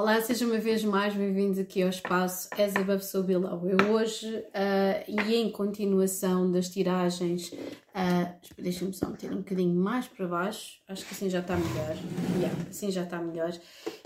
Olá, 0.00 0.20
sejam 0.20 0.48
uma 0.50 0.58
vez 0.58 0.84
mais 0.84 1.12
bem-vindos 1.12 1.58
aqui 1.58 1.82
ao 1.82 1.88
espaço 1.88 2.48
As 2.52 2.76
Above 2.76 3.04
So 3.04 3.20
Below. 3.24 3.68
Eu 3.68 3.90
hoje, 3.90 4.28
uh, 4.32 5.04
e 5.08 5.34
em 5.34 5.50
continuação 5.50 6.52
das 6.52 6.68
tiragens, 6.68 7.50
uh, 7.50 8.32
deixem-me 8.56 8.94
só 8.94 9.08
meter 9.08 9.32
um 9.32 9.38
bocadinho 9.38 9.74
mais 9.74 10.06
para 10.06 10.28
baixo, 10.28 10.78
acho 10.86 11.04
que 11.04 11.12
assim 11.12 11.28
já 11.28 11.40
está 11.40 11.56
melhor. 11.56 11.96
Yeah, 12.36 12.56
assim 12.70 12.92
já 12.92 13.02
está 13.02 13.18
melhor. 13.18 13.52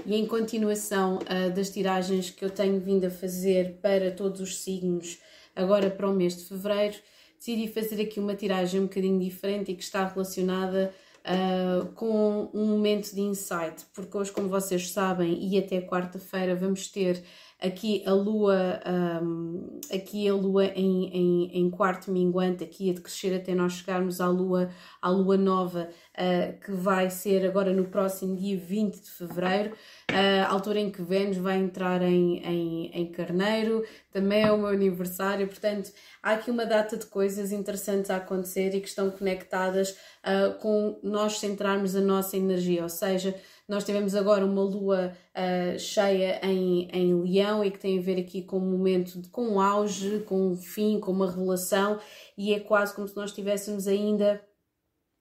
E 0.06 0.16
em 0.16 0.24
continuação 0.24 1.18
uh, 1.18 1.54
das 1.54 1.68
tiragens 1.68 2.30
que 2.30 2.42
eu 2.42 2.48
tenho 2.48 2.80
vindo 2.80 3.04
a 3.04 3.10
fazer 3.10 3.78
para 3.82 4.10
todos 4.12 4.40
os 4.40 4.62
signos, 4.62 5.18
agora 5.54 5.90
para 5.90 6.08
o 6.08 6.14
mês 6.14 6.34
de 6.34 6.44
fevereiro, 6.44 6.96
decidi 7.36 7.68
fazer 7.68 8.00
aqui 8.00 8.18
uma 8.18 8.34
tiragem 8.34 8.80
um 8.80 8.84
bocadinho 8.84 9.20
diferente 9.20 9.72
e 9.72 9.74
que 9.74 9.82
está 9.82 10.06
relacionada 10.06 10.90
uh, 11.26 11.86
com 11.94 12.50
um 12.52 12.66
momento 12.66 13.14
de 13.14 13.20
insight, 13.20 13.84
porque 13.94 14.16
hoje, 14.16 14.32
como 14.32 14.48
vocês 14.48 14.90
sabem, 14.90 15.38
e 15.42 15.58
até 15.58 15.80
quarta-feira 15.80 16.54
vamos 16.54 16.88
ter 16.88 17.22
aqui 17.60 18.02
a 18.04 18.12
lua, 18.12 18.80
um, 19.22 19.80
aqui 19.92 20.28
a 20.28 20.34
lua 20.34 20.66
em, 20.66 21.06
em, 21.06 21.60
em, 21.60 21.70
quarto 21.70 22.10
minguante, 22.10 22.64
aqui 22.64 22.90
a 22.90 23.00
crescer 23.00 23.36
até 23.36 23.54
nós 23.54 23.74
chegarmos 23.74 24.20
à 24.20 24.28
lua, 24.28 24.70
à 25.00 25.08
lua 25.08 25.36
nova, 25.36 25.88
uh, 26.18 26.58
que 26.60 26.72
vai 26.72 27.10
ser 27.10 27.46
agora 27.46 27.72
no 27.72 27.84
próximo 27.84 28.36
dia 28.36 28.56
20 28.56 29.00
de 29.00 29.10
fevereiro, 29.10 29.72
uh, 30.10 30.46
altura 30.48 30.80
em 30.80 30.90
que 30.90 31.02
Vênus 31.02 31.36
vai 31.36 31.56
entrar 31.58 32.02
em, 32.02 32.38
em, 32.38 32.90
em 32.92 33.06
Carneiro, 33.10 33.84
também 34.10 34.42
é 34.42 34.52
o 34.52 34.58
meu 34.58 34.68
aniversário, 34.68 35.46
portanto 35.46 35.90
há 36.22 36.32
aqui 36.32 36.50
uma 36.50 36.66
data 36.66 36.96
de 36.96 37.06
coisas 37.06 37.52
interessantes 37.52 38.10
a 38.10 38.16
acontecer 38.16 38.74
e 38.74 38.80
que 38.80 38.88
estão 38.88 39.10
conectadas 39.10 39.90
uh, 39.90 40.58
com 40.60 40.98
nós 41.02 41.38
centrarmos 41.38 41.96
a 41.96 42.00
nossa 42.00 42.36
energia, 42.36 42.82
ou 42.82 42.88
seja, 42.88 43.34
nós 43.68 43.84
tivemos 43.84 44.14
agora 44.14 44.44
uma 44.44 44.62
lua 44.62 45.16
uh, 45.34 45.78
cheia 45.78 46.40
em, 46.44 46.88
em 46.92 47.14
Leão 47.22 47.64
e 47.64 47.70
que 47.70 47.78
tem 47.78 47.98
a 47.98 48.02
ver 48.02 48.20
aqui 48.20 48.42
com 48.42 48.58
um 48.58 48.70
momento, 48.70 49.20
de, 49.20 49.28
com 49.28 49.48
um 49.48 49.60
auge, 49.60 50.20
com 50.26 50.48
um 50.48 50.56
fim, 50.56 51.00
com 51.00 51.12
uma 51.12 51.30
revelação, 51.30 51.98
e 52.36 52.52
é 52.52 52.60
quase 52.60 52.94
como 52.94 53.08
se 53.08 53.16
nós 53.16 53.30
estivéssemos 53.30 53.86
ainda 53.86 54.42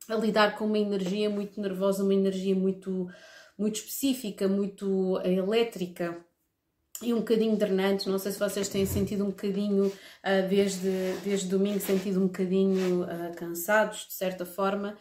a 0.09 0.15
lidar 0.15 0.57
com 0.57 0.65
uma 0.65 0.79
energia 0.79 1.29
muito 1.29 1.59
nervosa, 1.61 2.03
uma 2.03 2.13
energia 2.13 2.55
muito, 2.55 3.07
muito 3.57 3.75
específica, 3.75 4.47
muito 4.47 5.17
uh, 5.17 5.27
elétrica 5.27 6.23
e 7.01 7.13
um 7.13 7.19
bocadinho 7.19 7.55
drenante. 7.55 8.09
Não 8.09 8.19
sei 8.19 8.31
se 8.31 8.39
vocês 8.39 8.69
têm 8.69 8.85
sentido 8.85 9.23
um 9.23 9.29
bocadinho, 9.29 9.87
uh, 9.87 10.49
desde, 10.49 11.13
desde 11.23 11.47
domingo, 11.47 11.79
sentido 11.79 12.19
um 12.19 12.27
bocadinho 12.27 13.03
uh, 13.03 13.35
cansados, 13.35 14.07
de 14.07 14.13
certa 14.13 14.45
forma 14.45 14.97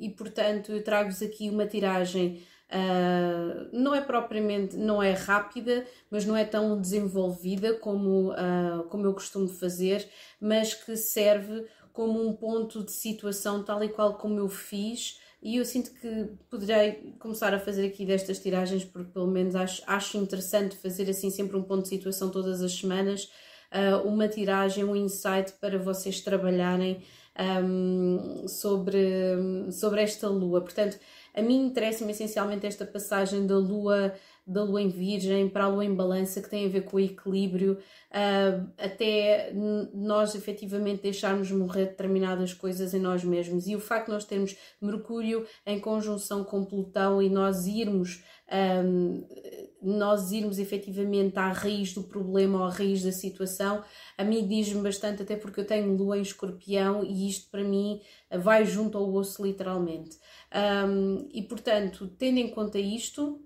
e 0.00 0.08
portanto 0.10 0.72
eu 0.72 0.82
trago-vos 0.82 1.22
aqui 1.22 1.48
uma 1.48 1.64
tiragem 1.64 2.42
Uh, 2.70 3.68
não 3.72 3.92
é 3.92 4.00
propriamente, 4.00 4.76
não 4.76 5.02
é 5.02 5.10
rápida, 5.10 5.84
mas 6.08 6.24
não 6.24 6.36
é 6.36 6.44
tão 6.44 6.80
desenvolvida 6.80 7.74
como, 7.74 8.30
uh, 8.30 8.84
como 8.88 9.06
eu 9.06 9.12
costumo 9.12 9.48
fazer, 9.48 10.08
mas 10.40 10.72
que 10.72 10.96
serve 10.96 11.66
como 11.92 12.26
um 12.26 12.34
ponto 12.34 12.84
de 12.84 12.92
situação 12.92 13.62
tal 13.62 13.82
e 13.82 13.88
qual 13.88 14.14
como 14.14 14.38
eu 14.38 14.48
fiz. 14.48 15.18
E 15.42 15.56
eu 15.56 15.64
sinto 15.64 15.90
que 15.92 16.28
poderei 16.50 17.14
começar 17.18 17.54
a 17.54 17.58
fazer 17.58 17.86
aqui 17.86 18.04
destas 18.04 18.38
tiragens, 18.38 18.84
porque 18.84 19.10
pelo 19.10 19.26
menos 19.26 19.54
acho, 19.54 19.82
acho 19.86 20.18
interessante 20.18 20.76
fazer 20.76 21.08
assim 21.08 21.30
sempre 21.30 21.56
um 21.56 21.62
ponto 21.62 21.82
de 21.82 21.88
situação 21.88 22.30
todas 22.30 22.60
as 22.60 22.72
semanas, 22.72 23.30
uh, 23.72 24.06
uma 24.06 24.28
tiragem, 24.28 24.84
um 24.84 24.94
insight 24.94 25.52
para 25.60 25.78
vocês 25.78 26.20
trabalharem 26.20 27.02
um, 27.62 28.46
sobre, 28.46 28.98
sobre 29.72 30.02
esta 30.02 30.28
lua. 30.28 30.60
Portanto, 30.60 30.98
a 31.34 31.40
mim 31.40 31.66
interessa-me 31.66 32.10
essencialmente 32.12 32.66
esta 32.66 32.84
passagem 32.84 33.46
da 33.46 33.56
lua 33.56 34.12
da 34.46 34.62
lua 34.62 34.82
em 34.82 34.88
virgem 34.88 35.48
para 35.48 35.64
a 35.64 35.68
lua 35.68 35.84
em 35.84 35.94
balança 35.94 36.40
que 36.40 36.50
tem 36.50 36.66
a 36.66 36.68
ver 36.68 36.82
com 36.82 36.96
o 36.96 37.00
equilíbrio 37.00 37.74
uh, 37.74 38.70
até 38.78 39.52
nós 39.94 40.34
efetivamente 40.34 41.02
deixarmos 41.02 41.50
morrer 41.50 41.86
determinadas 41.86 42.52
coisas 42.52 42.92
em 42.94 43.00
nós 43.00 43.22
mesmos 43.22 43.66
e 43.66 43.76
o 43.76 43.80
facto 43.80 44.06
de 44.06 44.12
nós 44.12 44.24
termos 44.24 44.56
Mercúrio 44.80 45.46
em 45.66 45.78
conjunção 45.78 46.44
com 46.44 46.64
Plutão 46.64 47.22
e 47.22 47.28
nós 47.28 47.66
irmos 47.66 48.22
um, 48.84 49.24
nós 49.80 50.32
irmos 50.32 50.58
efetivamente 50.58 51.38
à 51.38 51.52
raiz 51.52 51.94
do 51.94 52.02
problema 52.02 52.58
ou 52.58 52.64
à 52.64 52.70
raiz 52.70 53.02
da 53.02 53.12
situação, 53.12 53.82
a 54.18 54.24
mim 54.24 54.46
diz-me 54.46 54.82
bastante, 54.82 55.22
até 55.22 55.36
porque 55.36 55.60
eu 55.60 55.66
tenho 55.66 55.96
lua 55.96 56.18
em 56.18 56.22
escorpião 56.22 57.04
e 57.04 57.28
isto 57.28 57.50
para 57.50 57.62
mim 57.62 58.00
vai 58.42 58.64
junto 58.64 58.98
ao 58.98 59.12
osso 59.14 59.44
literalmente. 59.44 60.18
Um, 60.86 61.28
e 61.32 61.42
portanto, 61.42 62.08
tendo 62.18 62.38
em 62.38 62.50
conta 62.50 62.78
isto, 62.78 63.40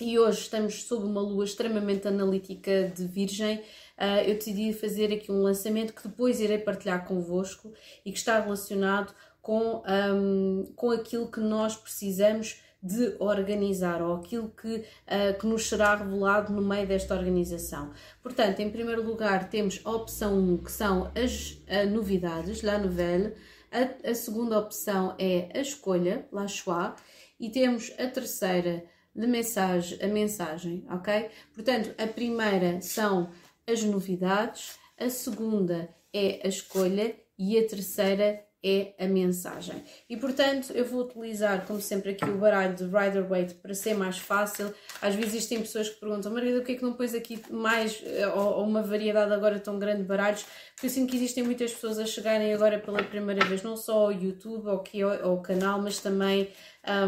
e 0.00 0.18
hoje 0.18 0.40
estamos 0.40 0.84
sob 0.84 1.04
uma 1.04 1.20
lua 1.20 1.44
extremamente 1.44 2.06
analítica 2.06 2.92
de 2.94 3.06
Virgem, 3.06 3.58
uh, 3.98 4.20
eu 4.26 4.34
decidi 4.34 4.72
fazer 4.72 5.12
aqui 5.12 5.30
um 5.30 5.42
lançamento 5.42 5.94
que 5.94 6.06
depois 6.06 6.40
irei 6.40 6.58
partilhar 6.58 7.06
convosco 7.06 7.72
e 8.04 8.12
que 8.12 8.18
está 8.18 8.40
relacionado 8.40 9.14
com, 9.40 9.82
um, 9.86 10.72
com 10.74 10.90
aquilo 10.90 11.30
que 11.30 11.40
nós 11.40 11.76
precisamos 11.76 12.60
de 12.82 13.16
organizar 13.18 14.02
ou 14.02 14.16
aquilo 14.16 14.50
que, 14.50 14.76
uh, 14.76 15.38
que 15.38 15.46
nos 15.46 15.68
será 15.68 15.94
revelado 15.94 16.52
no 16.52 16.62
meio 16.62 16.86
desta 16.86 17.14
organização. 17.14 17.92
Portanto, 18.22 18.60
em 18.60 18.70
primeiro 18.70 19.02
lugar, 19.02 19.48
temos 19.48 19.80
a 19.84 19.90
opção 19.90 20.38
1, 20.38 20.58
que 20.58 20.72
são 20.72 21.10
as 21.14 21.52
uh, 21.52 21.88
novidades, 21.90 22.62
la 22.62 22.78
nouvelle. 22.78 23.34
A, 23.72 24.10
a, 24.10 24.14
segunda 24.14 24.58
opção 24.58 25.14
é 25.18 25.48
a 25.54 25.60
escolha, 25.60 26.26
la 26.30 26.46
choix. 26.46 26.94
E 27.38 27.50
temos 27.50 27.92
a 27.98 28.06
terceira, 28.06 28.84
de 29.16 29.26
mensagem, 29.26 29.98
a 30.02 30.06
mensagem, 30.06 30.86
ok? 30.90 31.30
Portanto, 31.54 31.94
a 31.98 32.06
primeira 32.06 32.80
são 32.82 33.30
as 33.66 33.82
novidades, 33.82 34.78
a 34.98 35.08
segunda 35.08 35.88
é 36.12 36.40
a 36.44 36.48
escolha 36.48 37.16
e 37.38 37.58
a 37.58 37.66
terceira 37.66 38.45
é 38.66 39.04
a 39.04 39.06
mensagem. 39.06 39.84
E 40.10 40.16
portanto, 40.16 40.72
eu 40.72 40.84
vou 40.84 41.02
utilizar, 41.02 41.64
como 41.66 41.80
sempre, 41.80 42.10
aqui 42.10 42.24
o 42.24 42.36
baralho 42.36 42.74
de 42.74 42.82
Rider 42.82 43.24
Waite 43.28 43.54
para 43.54 43.72
ser 43.74 43.94
mais 43.94 44.18
fácil. 44.18 44.74
Às 45.00 45.14
vezes 45.14 45.34
existem 45.34 45.60
pessoas 45.60 45.88
que 45.88 46.00
perguntam, 46.00 46.32
Margarida, 46.32 46.58
por 46.58 46.66
que 46.66 46.72
é 46.72 46.74
que 46.74 46.82
não 46.82 46.94
pões 46.94 47.14
aqui 47.14 47.40
mais 47.48 48.02
eh, 48.04 48.26
ou, 48.26 48.64
uma 48.64 48.82
variedade 48.82 49.32
agora 49.32 49.60
tão 49.60 49.78
grande 49.78 50.02
de 50.02 50.08
baralhos? 50.08 50.44
Porque 50.74 50.86
eu 50.86 50.90
sinto 50.90 51.10
que 51.10 51.16
existem 51.16 51.44
muitas 51.44 51.72
pessoas 51.72 51.96
a 52.00 52.06
chegarem 52.06 52.52
agora 52.52 52.80
pela 52.80 53.02
primeira 53.04 53.44
vez, 53.44 53.62
não 53.62 53.76
só 53.76 54.06
ao 54.06 54.12
YouTube 54.12 54.66
ou 54.66 54.76
aqui 54.78 55.00
ao, 55.00 55.30
ao 55.30 55.40
canal, 55.40 55.80
mas 55.80 56.00
também, 56.00 56.48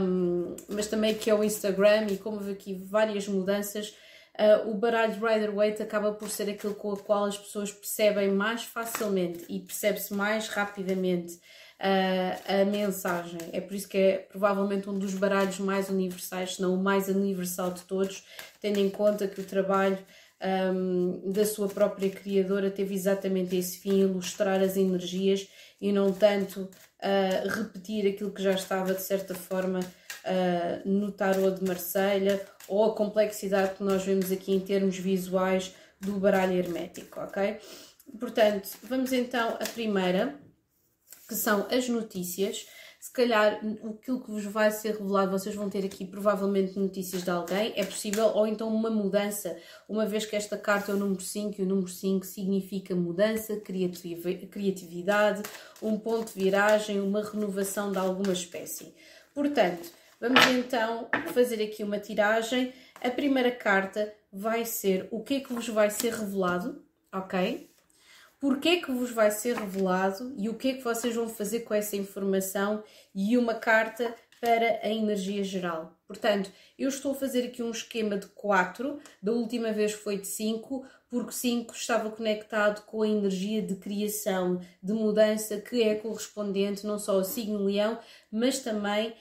um, 0.00 0.54
mas 0.68 0.86
também 0.86 1.10
aqui 1.10 1.28
ao 1.28 1.42
Instagram 1.42 2.06
e 2.10 2.18
como 2.18 2.36
houve 2.36 2.52
aqui 2.52 2.74
várias 2.74 3.26
mudanças. 3.26 3.92
Uh, 4.38 4.70
o 4.70 4.74
baralho 4.74 5.14
de 5.14 5.18
Rider 5.18 5.52
Waite 5.52 5.82
acaba 5.82 6.12
por 6.12 6.30
ser 6.30 6.48
aquilo 6.48 6.74
com 6.74 6.92
o 6.92 6.96
qual 6.96 7.24
as 7.24 7.36
pessoas 7.36 7.72
percebem 7.72 8.30
mais 8.30 8.62
facilmente 8.62 9.44
e 9.48 9.58
percebe-se 9.58 10.14
mais 10.14 10.48
rapidamente 10.48 11.34
uh, 11.34 12.60
a 12.62 12.64
mensagem. 12.64 13.40
É 13.52 13.60
por 13.60 13.74
isso 13.74 13.88
que 13.88 13.98
é 13.98 14.18
provavelmente 14.18 14.88
um 14.88 14.96
dos 14.96 15.14
baralhos 15.14 15.58
mais 15.58 15.88
universais, 15.88 16.54
se 16.54 16.62
não 16.62 16.74
o 16.74 16.82
mais 16.82 17.08
universal 17.08 17.72
de 17.72 17.82
todos, 17.82 18.24
tendo 18.60 18.78
em 18.78 18.88
conta 18.88 19.26
que 19.26 19.40
o 19.40 19.44
trabalho 19.44 19.98
um, 20.72 21.32
da 21.32 21.44
sua 21.44 21.68
própria 21.68 22.10
criadora 22.10 22.70
teve 22.70 22.94
exatamente 22.94 23.56
esse 23.56 23.78
fim, 23.78 24.00
ilustrar 24.00 24.60
as 24.60 24.76
energias 24.76 25.48
e 25.80 25.92
não 25.92 26.12
tanto 26.12 26.60
uh, 26.62 27.48
repetir 27.48 28.06
aquilo 28.06 28.30
que 28.30 28.42
já 28.42 28.52
estava 28.52 28.94
de 28.94 29.02
certa 29.02 29.34
forma 29.34 29.80
uh, 30.28 30.88
no 30.88 31.10
tarot 31.10 31.58
de 31.58 31.66
Marselha 31.66 32.44
ou 32.68 32.84
a 32.84 32.94
complexidade 32.94 33.74
que 33.74 33.82
nós 33.82 34.04
vemos 34.04 34.30
aqui 34.30 34.52
em 34.52 34.60
termos 34.60 34.98
visuais 34.98 35.74
do 36.00 36.12
baralho 36.12 36.52
hermético, 36.52 37.20
ok? 37.20 37.58
Portanto, 38.18 38.68
vamos 38.84 39.12
então 39.12 39.56
à 39.60 39.66
primeira, 39.66 40.38
que 41.28 41.34
são 41.34 41.66
as 41.70 41.88
notícias. 41.88 42.66
Se 43.00 43.12
calhar 43.12 43.60
aquilo 43.88 44.20
que 44.20 44.30
vos 44.30 44.44
vai 44.44 44.72
ser 44.72 44.96
revelado, 44.96 45.30
vocês 45.30 45.54
vão 45.54 45.70
ter 45.70 45.84
aqui 45.84 46.04
provavelmente 46.04 46.76
notícias 46.76 47.22
de 47.22 47.30
alguém, 47.30 47.72
é 47.76 47.84
possível, 47.84 48.26
ou 48.34 48.44
então 48.44 48.68
uma 48.68 48.90
mudança, 48.90 49.56
uma 49.88 50.04
vez 50.04 50.26
que 50.26 50.34
esta 50.34 50.58
carta 50.58 50.90
é 50.90 50.94
o 50.94 50.98
número 50.98 51.20
5 51.20 51.60
e 51.60 51.64
o 51.64 51.66
número 51.66 51.88
5 51.88 52.26
significa 52.26 52.96
mudança, 52.96 53.56
criatividade, 53.56 55.42
um 55.80 55.96
ponto 55.96 56.32
de 56.32 56.42
viragem, 56.42 57.00
uma 57.00 57.22
renovação 57.22 57.92
de 57.92 57.98
alguma 57.98 58.32
espécie. 58.32 58.92
Portanto, 59.32 59.88
Vamos 60.20 60.44
então 60.46 61.08
fazer 61.32 61.62
aqui 61.62 61.84
uma 61.84 62.00
tiragem. 62.00 62.72
A 63.00 63.08
primeira 63.08 63.52
carta 63.52 64.12
vai 64.32 64.64
ser 64.64 65.06
o 65.12 65.22
que 65.22 65.34
é 65.34 65.40
que 65.40 65.52
vos 65.52 65.68
vai 65.68 65.90
ser 65.90 66.12
revelado, 66.12 66.84
ok? 67.12 67.70
Porquê 68.40 68.68
é 68.68 68.76
que 68.80 68.90
vos 68.90 69.10
vai 69.10 69.30
ser 69.30 69.56
revelado 69.56 70.34
e 70.36 70.48
o 70.48 70.54
que 70.54 70.68
é 70.70 70.74
que 70.74 70.82
vocês 70.82 71.14
vão 71.14 71.28
fazer 71.28 71.60
com 71.60 71.74
essa 71.74 71.96
informação 71.96 72.82
e 73.14 73.38
uma 73.38 73.54
carta 73.54 74.14
para 74.40 74.80
a 74.82 74.88
energia 74.88 75.42
geral. 75.42 75.96
Portanto, 76.06 76.50
eu 76.78 76.88
estou 76.88 77.12
a 77.12 77.14
fazer 77.14 77.44
aqui 77.44 77.62
um 77.62 77.70
esquema 77.70 78.16
de 78.16 78.26
4, 78.28 78.98
da 79.22 79.32
última 79.32 79.72
vez 79.72 79.92
foi 79.92 80.18
de 80.18 80.26
5, 80.26 80.84
porque 81.10 81.32
5 81.32 81.74
estava 81.74 82.10
conectado 82.10 82.84
com 82.84 83.02
a 83.02 83.08
energia 83.08 83.62
de 83.62 83.76
criação, 83.76 84.60
de 84.82 84.92
mudança, 84.92 85.60
que 85.60 85.82
é 85.82 85.94
correspondente 85.94 86.86
não 86.86 86.98
só 86.98 87.14
ao 87.14 87.24
signo 87.24 87.64
leão, 87.64 87.98
mas 88.30 88.60
também 88.60 89.10
uh, 89.10 89.14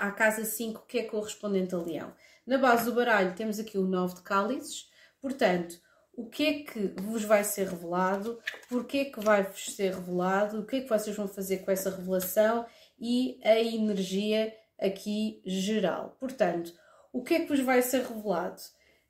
à 0.00 0.10
casa 0.10 0.44
5, 0.44 0.84
que 0.86 0.98
é 0.98 1.02
correspondente 1.04 1.74
ao 1.74 1.84
leão. 1.84 2.12
Na 2.46 2.58
base 2.58 2.84
do 2.84 2.94
baralho 2.94 3.34
temos 3.34 3.58
aqui 3.58 3.78
o 3.78 3.86
9 3.86 4.16
de 4.16 4.22
cálices, 4.22 4.88
portanto, 5.20 5.80
o 6.18 6.26
que 6.26 6.46
é 6.46 6.52
que 6.64 7.00
vos 7.00 7.22
vai 7.22 7.44
ser 7.44 7.68
revelado, 7.68 8.40
porque 8.68 8.98
é 8.98 9.04
que 9.04 9.20
vai 9.20 9.44
vos 9.44 9.66
ser 9.66 9.94
revelado, 9.94 10.58
o 10.58 10.66
que 10.66 10.76
é 10.76 10.80
que 10.80 10.88
vocês 10.88 11.14
vão 11.14 11.28
fazer 11.28 11.58
com 11.58 11.70
essa 11.70 11.90
revelação 11.90 12.66
e 12.98 13.40
a 13.44 13.58
energia 13.58 14.54
aqui 14.80 15.42
geral. 15.44 16.16
Portanto, 16.18 16.72
o 17.12 17.22
que 17.22 17.34
é 17.34 17.40
que 17.40 17.48
vos 17.48 17.60
vai 17.60 17.82
ser 17.82 18.02
revelado? 18.02 18.60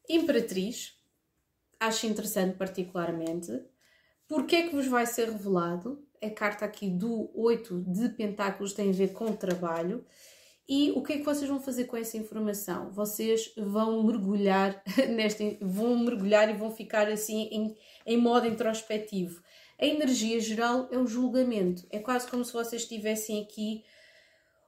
Imperatriz, 0.09 0.97
acho 1.79 2.07
interessante 2.07 2.57
particularmente. 2.57 3.53
Porquê 4.27 4.57
é 4.57 4.63
que 4.69 4.75
vos 4.75 4.87
vai 4.87 5.07
ser 5.07 5.31
revelado? 5.31 6.05
A 6.23 6.31
carta 6.31 6.65
aqui 6.65 6.91
do 6.91 7.31
8 7.35 7.85
de 7.87 8.09
Pentáculos 8.11 8.73
tem 8.73 8.91
a 8.91 8.93
ver 8.93 9.13
com 9.13 9.33
trabalho. 9.33 10.05
E 10.69 10.91
o 10.91 11.03
que 11.03 11.15
é 11.15 11.19
que 11.19 11.25
vocês 11.25 11.49
vão 11.49 11.61
fazer 11.61 11.85
com 11.85 11.97
essa 11.97 12.19
informação? 12.19 12.91
Vocês 12.91 13.53
vão 13.57 14.03
mergulhar 14.03 14.83
nesta, 15.09 15.45
vão 15.63 15.99
mergulhar 15.99 16.51
e 16.51 16.59
vão 16.59 16.71
ficar 16.71 17.09
assim 17.09 17.49
em, 17.51 17.77
em 18.05 18.19
modo 18.19 18.47
introspectivo. 18.47 19.43
A 19.81 19.87
energia 19.87 20.41
geral 20.41 20.89
é 20.91 20.99
o 20.99 21.07
julgamento. 21.07 21.87
É 21.91 21.99
quase 21.99 22.29
como 22.29 22.45
se 22.45 22.53
vocês 22.53 22.83
estivessem 22.83 23.43
aqui 23.43 23.85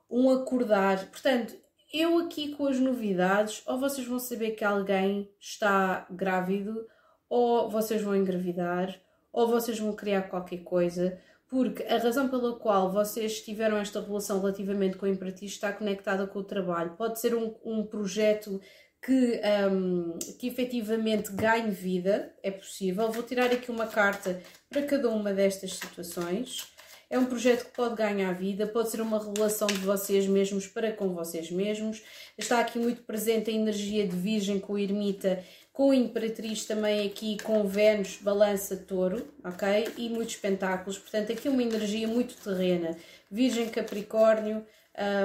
um 0.09 0.31
acordar. 0.31 1.11
Portanto, 1.11 1.57
eu 1.93 2.19
aqui 2.19 2.55
com 2.55 2.67
as 2.67 2.79
novidades, 2.79 3.63
ou 3.67 3.79
vocês 3.79 4.07
vão 4.07 4.19
saber 4.19 4.53
que 4.53 4.65
alguém 4.65 5.29
está 5.41 6.07
grávido, 6.11 6.87
ou 7.29 7.69
vocês 7.69 8.01
vão 8.01 8.15
engravidar, 8.15 9.01
ou 9.33 9.49
vocês 9.49 9.79
vão 9.79 9.93
criar 9.93 10.23
qualquer 10.23 10.59
coisa, 10.59 11.19
porque 11.49 11.83
a 11.83 11.99
razão 11.99 12.29
pela 12.29 12.57
qual 12.61 12.93
vocês 12.93 13.41
tiveram 13.43 13.77
esta 13.77 14.01
relação 14.01 14.41
relativamente 14.41 14.97
com 14.97 15.07
o 15.07 15.09
Imperatriz 15.09 15.51
está 15.51 15.73
conectada 15.73 16.27
com 16.27 16.39
o 16.39 16.45
trabalho. 16.45 16.95
Pode 16.97 17.19
ser 17.21 17.35
um, 17.35 17.57
um 17.65 17.85
projeto 17.85 18.61
que, 19.03 19.41
um, 19.71 20.19
que 20.39 20.49
efetivamente 20.49 21.33
ganhe 21.33 21.71
vida, 21.71 22.35
é 22.43 22.51
possível. 22.51 23.11
Vou 23.11 23.23
tirar 23.23 23.47
aqui 23.47 23.71
uma 23.71 23.87
carta 23.87 24.41
para 24.69 24.83
cada 24.83 25.09
uma 25.09 25.33
destas 25.33 25.75
situações. 25.75 26.69
É 27.09 27.19
um 27.19 27.27
projeto 27.27 27.65
que 27.65 27.73
pode 27.73 27.97
ganhar 27.97 28.33
vida, 28.33 28.69
pode 28.69 28.91
ser 28.91 29.01
uma 29.01 29.19
revelação 29.19 29.67
de 29.67 29.79
vocês 29.79 30.29
mesmos 30.29 30.69
para 30.69 30.93
com 30.93 31.09
vocês 31.13 31.51
mesmos. 31.51 32.03
Está 32.39 32.61
aqui 32.61 32.79
muito 32.79 33.03
presente 33.03 33.51
a 33.51 33.53
energia 33.53 34.07
de 34.07 34.15
Virgem 34.15 34.61
com 34.61 34.79
Ermita 34.79 35.43
com 35.81 35.95
Imperatriz 35.95 36.67
também 36.67 37.07
aqui 37.07 37.39
com 37.43 37.67
Vênus, 37.67 38.19
Balança, 38.21 38.77
Touro, 38.77 39.27
ok? 39.43 39.89
E 39.97 40.11
muitos 40.11 40.37
pentáculos, 40.37 40.99
portanto 40.99 41.33
aqui 41.33 41.49
uma 41.49 41.63
energia 41.63 42.07
muito 42.07 42.35
terrena. 42.35 42.95
Virgem, 43.31 43.67
Capricórnio, 43.69 44.63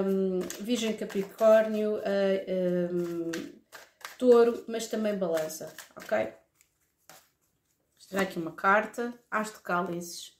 um, 0.05 0.39
Virgem, 0.61 0.93
Capricórnio, 0.93 1.95
uh, 1.95 2.93
um, 2.93 3.31
Touro, 4.17 4.63
mas 4.67 4.87
também 4.87 5.17
Balança, 5.17 5.73
ok? 5.95 6.33
Vou 8.11 8.21
aqui 8.21 8.37
uma 8.37 8.51
carta, 8.51 9.13
As 9.29 9.51
de 9.51 9.59
Cálices. 9.59 10.37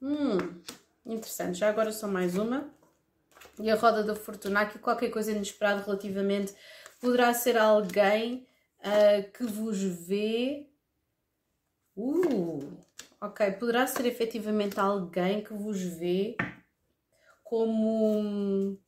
Hum, 0.00 0.60
interessante. 1.04 1.58
Já 1.58 1.68
agora 1.68 1.92
só 1.92 2.08
mais 2.08 2.36
uma. 2.36 2.68
E 3.58 3.70
a 3.70 3.74
Roda 3.74 4.02
da 4.02 4.14
Fortuna, 4.14 4.60
aqui 4.60 4.78
qualquer 4.78 5.10
coisa 5.10 5.32
inesperada 5.32 5.82
relativamente 5.82 6.54
poderá 7.00 7.34
ser 7.34 7.56
alguém 7.56 8.46
uh, 8.80 9.30
que 9.32 9.44
vos 9.44 9.80
vê. 9.82 10.68
Uh, 11.96 12.78
ok, 13.20 13.52
poderá 13.52 13.86
ser 13.86 14.06
efetivamente 14.06 14.78
alguém 14.78 15.42
que 15.42 15.52
vos 15.52 15.80
vê 15.80 16.36
como, 17.48 18.78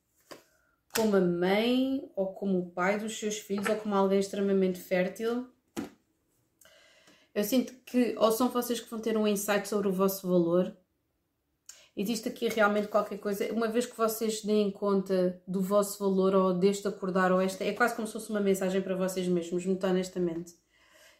como 0.94 1.16
a 1.16 1.20
mãe 1.20 2.10
ou 2.16 2.32
como 2.32 2.58
o 2.58 2.70
pai 2.70 2.98
dos 2.98 3.18
seus 3.18 3.38
filhos 3.38 3.68
ou 3.68 3.76
como 3.76 3.94
alguém 3.94 4.18
extremamente 4.18 4.78
fértil. 4.78 5.46
Eu 7.34 7.44
sinto 7.44 7.72
que 7.86 8.14
ou 8.18 8.32
são 8.32 8.48
vocês 8.48 8.80
que 8.80 8.90
vão 8.90 9.00
ter 9.00 9.16
um 9.16 9.26
insight 9.26 9.68
sobre 9.68 9.88
o 9.88 9.92
vosso 9.92 10.28
valor 10.28 10.76
existe 11.96 12.28
aqui 12.28 12.48
realmente 12.48 12.88
qualquer 12.88 13.18
coisa, 13.18 13.52
uma 13.52 13.68
vez 13.68 13.86
que 13.86 13.96
vocês 13.96 14.42
deem 14.42 14.70
conta 14.70 15.40
do 15.46 15.60
vosso 15.60 15.98
valor 15.98 16.34
ou 16.34 16.54
deste 16.54 16.86
acordar 16.88 17.32
ou 17.32 17.40
esta, 17.40 17.64
é 17.64 17.72
quase 17.72 17.94
como 17.94 18.06
se 18.06 18.14
fosse 18.14 18.30
uma 18.30 18.40
mensagem 18.40 18.80
para 18.80 18.96
vocês 18.96 19.28
mesmos, 19.28 19.66
muito 19.66 19.86
honestamente. 19.86 20.54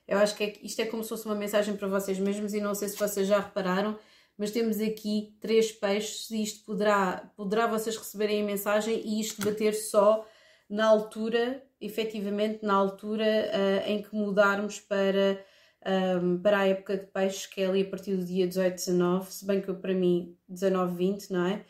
Eu 0.06 0.18
acho 0.18 0.34
que 0.34 0.44
é, 0.44 0.54
isto 0.62 0.80
é 0.80 0.86
como 0.86 1.02
se 1.02 1.10
fosse 1.10 1.26
uma 1.26 1.34
mensagem 1.34 1.76
para 1.76 1.86
vocês 1.86 2.18
mesmos 2.18 2.54
e 2.54 2.60
não 2.60 2.74
sei 2.74 2.88
se 2.88 2.96
vocês 2.96 3.26
já 3.26 3.38
repararam, 3.38 3.98
mas 4.40 4.50
temos 4.50 4.80
aqui 4.80 5.36
três 5.38 5.70
peixes 5.70 6.30
e 6.30 6.42
isto 6.42 6.64
poderá, 6.64 7.30
poderá 7.36 7.66
vocês 7.66 7.94
receberem 7.94 8.40
a 8.40 8.46
mensagem 8.46 8.98
e 9.04 9.20
isto 9.20 9.44
bater 9.44 9.74
só 9.74 10.26
na 10.66 10.86
altura, 10.86 11.62
efetivamente 11.78 12.64
na 12.64 12.72
altura 12.72 13.26
uh, 13.26 13.90
em 13.90 14.02
que 14.02 14.16
mudarmos 14.16 14.80
para 14.80 15.44
um, 16.22 16.38
para 16.38 16.60
a 16.60 16.68
época 16.68 16.96
de 16.96 17.06
peixes, 17.08 17.44
que 17.44 17.60
é 17.60 17.66
ali 17.66 17.82
a 17.82 17.90
partir 17.90 18.16
do 18.16 18.24
dia 18.24 18.46
18, 18.46 18.76
19, 18.76 19.30
se 19.30 19.46
bem 19.46 19.60
que 19.60 19.68
eu, 19.68 19.74
para 19.74 19.92
mim 19.92 20.34
19, 20.48 20.96
20, 20.96 21.30
não 21.30 21.44
é? 21.44 21.64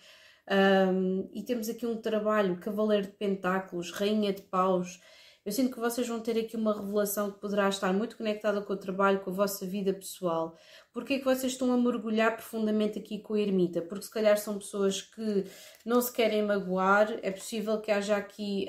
Um, 0.93 1.29
e 1.35 1.43
temos 1.43 1.69
aqui 1.69 1.85
um 1.85 1.97
trabalho, 1.97 2.57
Cavaleiro 2.61 3.09
de 3.09 3.15
Pentáculos, 3.15 3.91
Rainha 3.91 4.33
de 4.33 4.43
Paus. 4.43 5.01
Eu 5.45 5.53
sinto 5.53 5.73
que 5.73 5.81
vocês 5.81 6.07
vão 6.07 6.21
ter 6.21 6.39
aqui 6.39 6.57
uma 6.57 6.79
revelação 6.79 7.31
que 7.31 7.41
poderá 7.41 7.69
estar 7.69 7.93
muito 7.93 8.17
conectada 8.17 8.61
com 8.61 8.73
o 8.73 8.77
trabalho, 8.77 9.21
com 9.21 9.31
a 9.31 9.33
vossa 9.33 9.67
vida 9.67 9.93
pessoal. 9.93 10.57
Porquê 10.93 11.15
é 11.15 11.19
que 11.19 11.25
vocês 11.25 11.53
estão 11.53 11.73
a 11.73 11.79
mergulhar 11.79 12.37
profundamente 12.37 12.99
aqui 12.99 13.19
com 13.21 13.35
a 13.35 13.41
ermita? 13.41 13.81
Porque 13.81 14.05
se 14.05 14.11
calhar 14.11 14.37
são 14.37 14.59
pessoas 14.59 15.01
que 15.01 15.45
não 15.85 16.01
se 16.01 16.13
querem 16.13 16.43
magoar, 16.43 17.19
é 17.23 17.31
possível 17.31 17.81
que 17.81 17.91
haja 17.91 18.17
aqui 18.17 18.67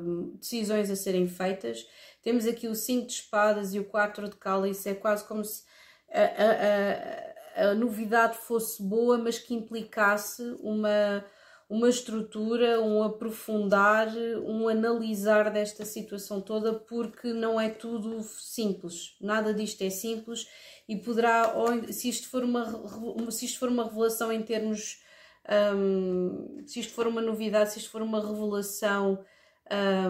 um, 0.00 0.36
decisões 0.38 0.90
a 0.90 0.96
serem 0.96 1.28
feitas 1.28 1.86
temos 2.24 2.46
aqui 2.46 2.66
o 2.66 2.74
5 2.74 3.06
de 3.06 3.12
espadas 3.12 3.74
e 3.74 3.78
o 3.78 3.84
4 3.84 4.30
de 4.30 4.36
cálice, 4.36 4.88
é 4.88 4.94
quase 4.94 5.28
como 5.28 5.44
se 5.44 5.62
a, 6.10 6.22
a, 6.22 7.66
a, 7.66 7.70
a, 7.70 7.74
novidade 7.74 8.38
fosse 8.38 8.82
boa, 8.82 9.18
mas 9.18 9.38
que 9.38 9.54
implicasse 9.54 10.42
uma, 10.60 11.22
uma 11.68 11.88
estrutura, 11.88 12.80
um 12.80 13.02
aprofundar, 13.02 14.08
um 14.44 14.68
analisar 14.68 15.50
desta 15.50 15.84
situação 15.84 16.40
toda, 16.40 16.74
porque 16.74 17.32
não 17.32 17.60
é 17.60 17.70
tudo 17.70 18.22
simples, 18.22 19.16
nada 19.20 19.52
disto 19.52 19.82
é 19.82 19.90
simples 19.90 20.46
e 20.88 20.96
poderá, 20.96 21.54
se 21.90 22.08
isto 22.08 22.28
for 22.28 22.44
uma, 22.44 23.30
se 23.30 23.46
isto 23.46 23.58
for 23.58 23.68
uma 23.68 23.84
revelação 23.84 24.30
em 24.30 24.42
termos, 24.42 25.02
um, 25.74 26.62
se 26.66 26.80
isto 26.80 26.92
for 26.92 27.06
uma 27.06 27.20
novidade, 27.20 27.72
se 27.72 27.78
isto 27.78 27.90
for 27.90 28.02
uma 28.02 28.20
revelação. 28.20 29.24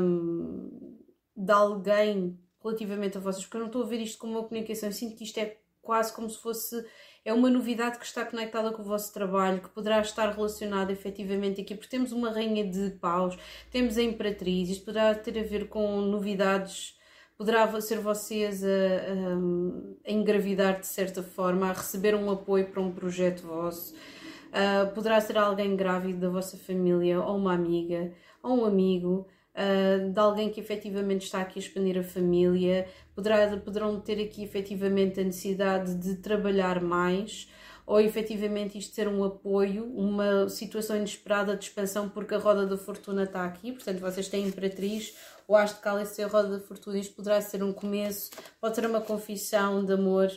Um, 0.01 0.95
de 1.37 1.53
alguém 1.53 2.39
relativamente 2.63 3.19
a 3.19 3.21
vocês, 3.21 3.45
porque 3.45 3.57
eu 3.57 3.61
não 3.61 3.67
estou 3.67 3.83
a 3.83 3.87
ver 3.87 4.01
isto 4.01 4.19
como 4.19 4.39
uma 4.39 4.45
comunicação, 4.45 4.89
eu 4.89 4.93
sinto 4.93 5.17
que 5.17 5.25
isto 5.25 5.39
é 5.39 5.59
quase 5.83 6.15
como 6.15 6.31
se 6.31 6.39
fosse 6.39 6.85
é 7.25 7.33
uma 7.33 7.49
novidade 7.49 7.99
que 7.99 8.05
está 8.05 8.25
conectada 8.25 8.71
com 8.73 8.83
o 8.83 8.85
vosso 8.85 9.13
trabalho, 9.13 9.61
que 9.61 9.69
poderá 9.71 10.01
estar 10.01 10.31
relacionada 10.31 10.93
efetivamente 10.93 11.61
aqui, 11.61 11.75
porque 11.75 11.89
temos 11.89 12.13
uma 12.13 12.31
rainha 12.31 12.69
de 12.69 12.91
paus, 13.01 13.37
temos 13.71 13.97
a 13.97 14.03
imperatriz, 14.03 14.69
isto 14.69 14.85
poderá 14.85 15.15
ter 15.15 15.39
a 15.39 15.43
ver 15.43 15.69
com 15.69 16.03
novidades, 16.03 16.99
poderá 17.37 17.81
ser 17.81 17.99
vocês 18.01 18.63
a, 18.63 18.69
a, 18.69 20.11
a 20.11 20.13
engravidar 20.13 20.81
de 20.81 20.87
certa 20.87 21.23
forma, 21.23 21.71
a 21.71 21.73
receber 21.73 22.15
um 22.15 22.31
apoio 22.31 22.67
para 22.71 22.83
um 22.83 22.93
projeto 22.93 23.47
vosso, 23.47 23.95
uh, 23.95 24.93
poderá 24.95 25.21
ser 25.21 25.39
alguém 25.39 25.75
grávido 25.77 26.21
da 26.21 26.29
vossa 26.29 26.59
família, 26.59 27.23
ou 27.23 27.37
uma 27.39 27.55
amiga, 27.55 28.13
ou 28.43 28.61
um 28.61 28.65
amigo, 28.67 29.27
uh, 29.55 30.11
de 30.11 30.19
alguém 30.19 30.51
que 30.51 30.61
efetivamente 30.61 31.25
está 31.25 31.41
aqui 31.41 31.59
a 31.59 31.63
expandir 31.63 31.99
a 31.99 32.03
família, 32.03 32.87
poderá, 33.15 33.57
poderão 33.57 34.01
ter 34.01 34.23
aqui 34.23 34.43
efetivamente 34.43 35.21
a 35.21 35.25
necessidade 35.25 35.95
de 35.95 36.17
trabalhar 36.17 36.81
mais 36.81 37.49
ou 37.87 38.01
efetivamente 38.01 38.79
isto 38.79 38.95
ser 38.95 39.09
um 39.09 39.23
apoio, 39.23 39.85
uma 39.95 40.49
situação 40.49 40.97
inesperada 40.97 41.55
de 41.57 41.65
expansão, 41.65 42.09
porque 42.09 42.35
a 42.35 42.39
roda 42.39 42.67
da 42.67 42.79
fortuna 42.79 43.25
está 43.25 43.45
aqui, 43.45 43.73
portanto 43.73 44.01
vocês 44.01 44.29
têm 44.29 44.47
Imperatriz, 44.47 45.15
o 45.47 45.63
de 45.63 45.75
Cálice 45.75 46.21
e 46.21 46.25
a 46.25 46.27
roda 46.27 46.49
da 46.49 46.61
fortuna, 46.61 46.99
isto 46.99 47.15
poderá 47.15 47.41
ser 47.43 47.63
um 47.63 47.73
começo, 47.73 48.31
pode 48.59 48.75
ser 48.75 48.87
uma 48.87 49.03
confissão 49.03 49.85
de 49.85 49.93
amor, 49.93 50.31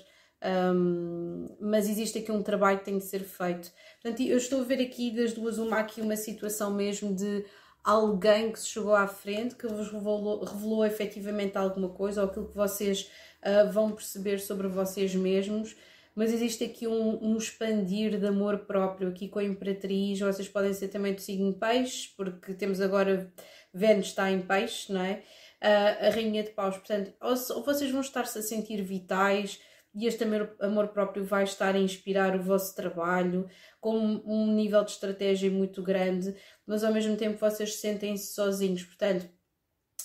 um, 0.76 1.48
mas 1.62 1.90
existe 1.90 2.20
aqui 2.20 2.32
um 2.32 2.44
trabalho 2.44 2.80
que 2.80 2.86
tem 2.86 2.98
de 2.98 3.06
ser 3.06 3.22
feito. 3.24 3.72
Portanto, 4.02 4.22
eu 4.22 4.38
estou 4.38 4.62
a 4.62 4.64
ver 4.64 4.82
aqui 4.82 5.12
das 5.12 5.34
duas, 5.34 5.58
uma 5.58 5.80
aqui 5.80 6.02
uma 6.02 6.18
situação 6.18 6.74
mesmo 6.74 7.16
de 7.16 7.46
alguém 7.88 8.52
que 8.52 8.60
se 8.60 8.68
chegou 8.68 8.94
à 8.94 9.08
frente, 9.08 9.56
que 9.56 9.66
vos 9.66 9.90
revelou, 9.90 10.44
revelou 10.44 10.86
efetivamente 10.86 11.58
alguma 11.58 11.88
coisa 11.88 12.22
ou 12.22 12.28
aquilo 12.28 12.50
que 12.50 12.56
vocês 12.56 13.10
uh, 13.42 13.72
vão 13.72 13.94
perceber 13.94 14.40
sobre 14.40 14.68
vocês 14.68 15.16
mesmos, 15.16 15.74
mas 16.14 16.34
existe 16.34 16.66
aqui 16.66 16.86
um, 16.86 17.24
um, 17.24 17.38
expandir 17.38 18.20
de 18.20 18.28
amor 18.28 18.66
próprio 18.66 19.08
aqui 19.08 19.30
com 19.30 19.40
a 19.40 19.44
Imperatriz. 19.44 20.20
Vocês 20.20 20.50
podem 20.50 20.74
ser 20.74 20.90
também 20.90 21.14
do 21.14 21.22
signo 21.22 21.54
Peixe, 21.54 22.10
porque 22.18 22.54
temos 22.54 22.82
agora 22.82 23.32
Vênus 23.74 24.08
está 24.08 24.30
em 24.30 24.42
Peixe, 24.42 24.92
não 24.92 25.02
é? 25.02 25.24
Uh, 25.64 26.08
a 26.08 26.10
Rainha 26.10 26.44
de 26.44 26.50
Paus, 26.50 26.76
portanto, 26.76 27.14
ou, 27.22 27.36
ou 27.56 27.64
vocês 27.64 27.90
vão 27.90 28.02
estar-se 28.02 28.38
a 28.38 28.42
sentir 28.42 28.82
vitais 28.82 29.62
e 29.98 30.06
este 30.06 30.24
amor, 30.24 30.56
amor 30.60 30.88
próprio 30.90 31.26
vai 31.26 31.44
estar 31.44 31.74
a 31.74 31.80
inspirar 31.80 32.36
o 32.36 32.44
vosso 32.44 32.76
trabalho 32.76 33.50
com 33.82 33.98
um 33.98 34.54
nível 34.54 34.84
de 34.84 34.92
estratégia 34.92 35.50
muito 35.50 35.82
grande, 35.82 36.36
mas 36.68 36.84
ao 36.84 36.94
mesmo 36.94 37.18
tempo 37.18 37.40
vocês 37.40 37.78
sentem-se 37.78 38.36
sozinhos, 38.36 38.84
portanto 38.84 39.28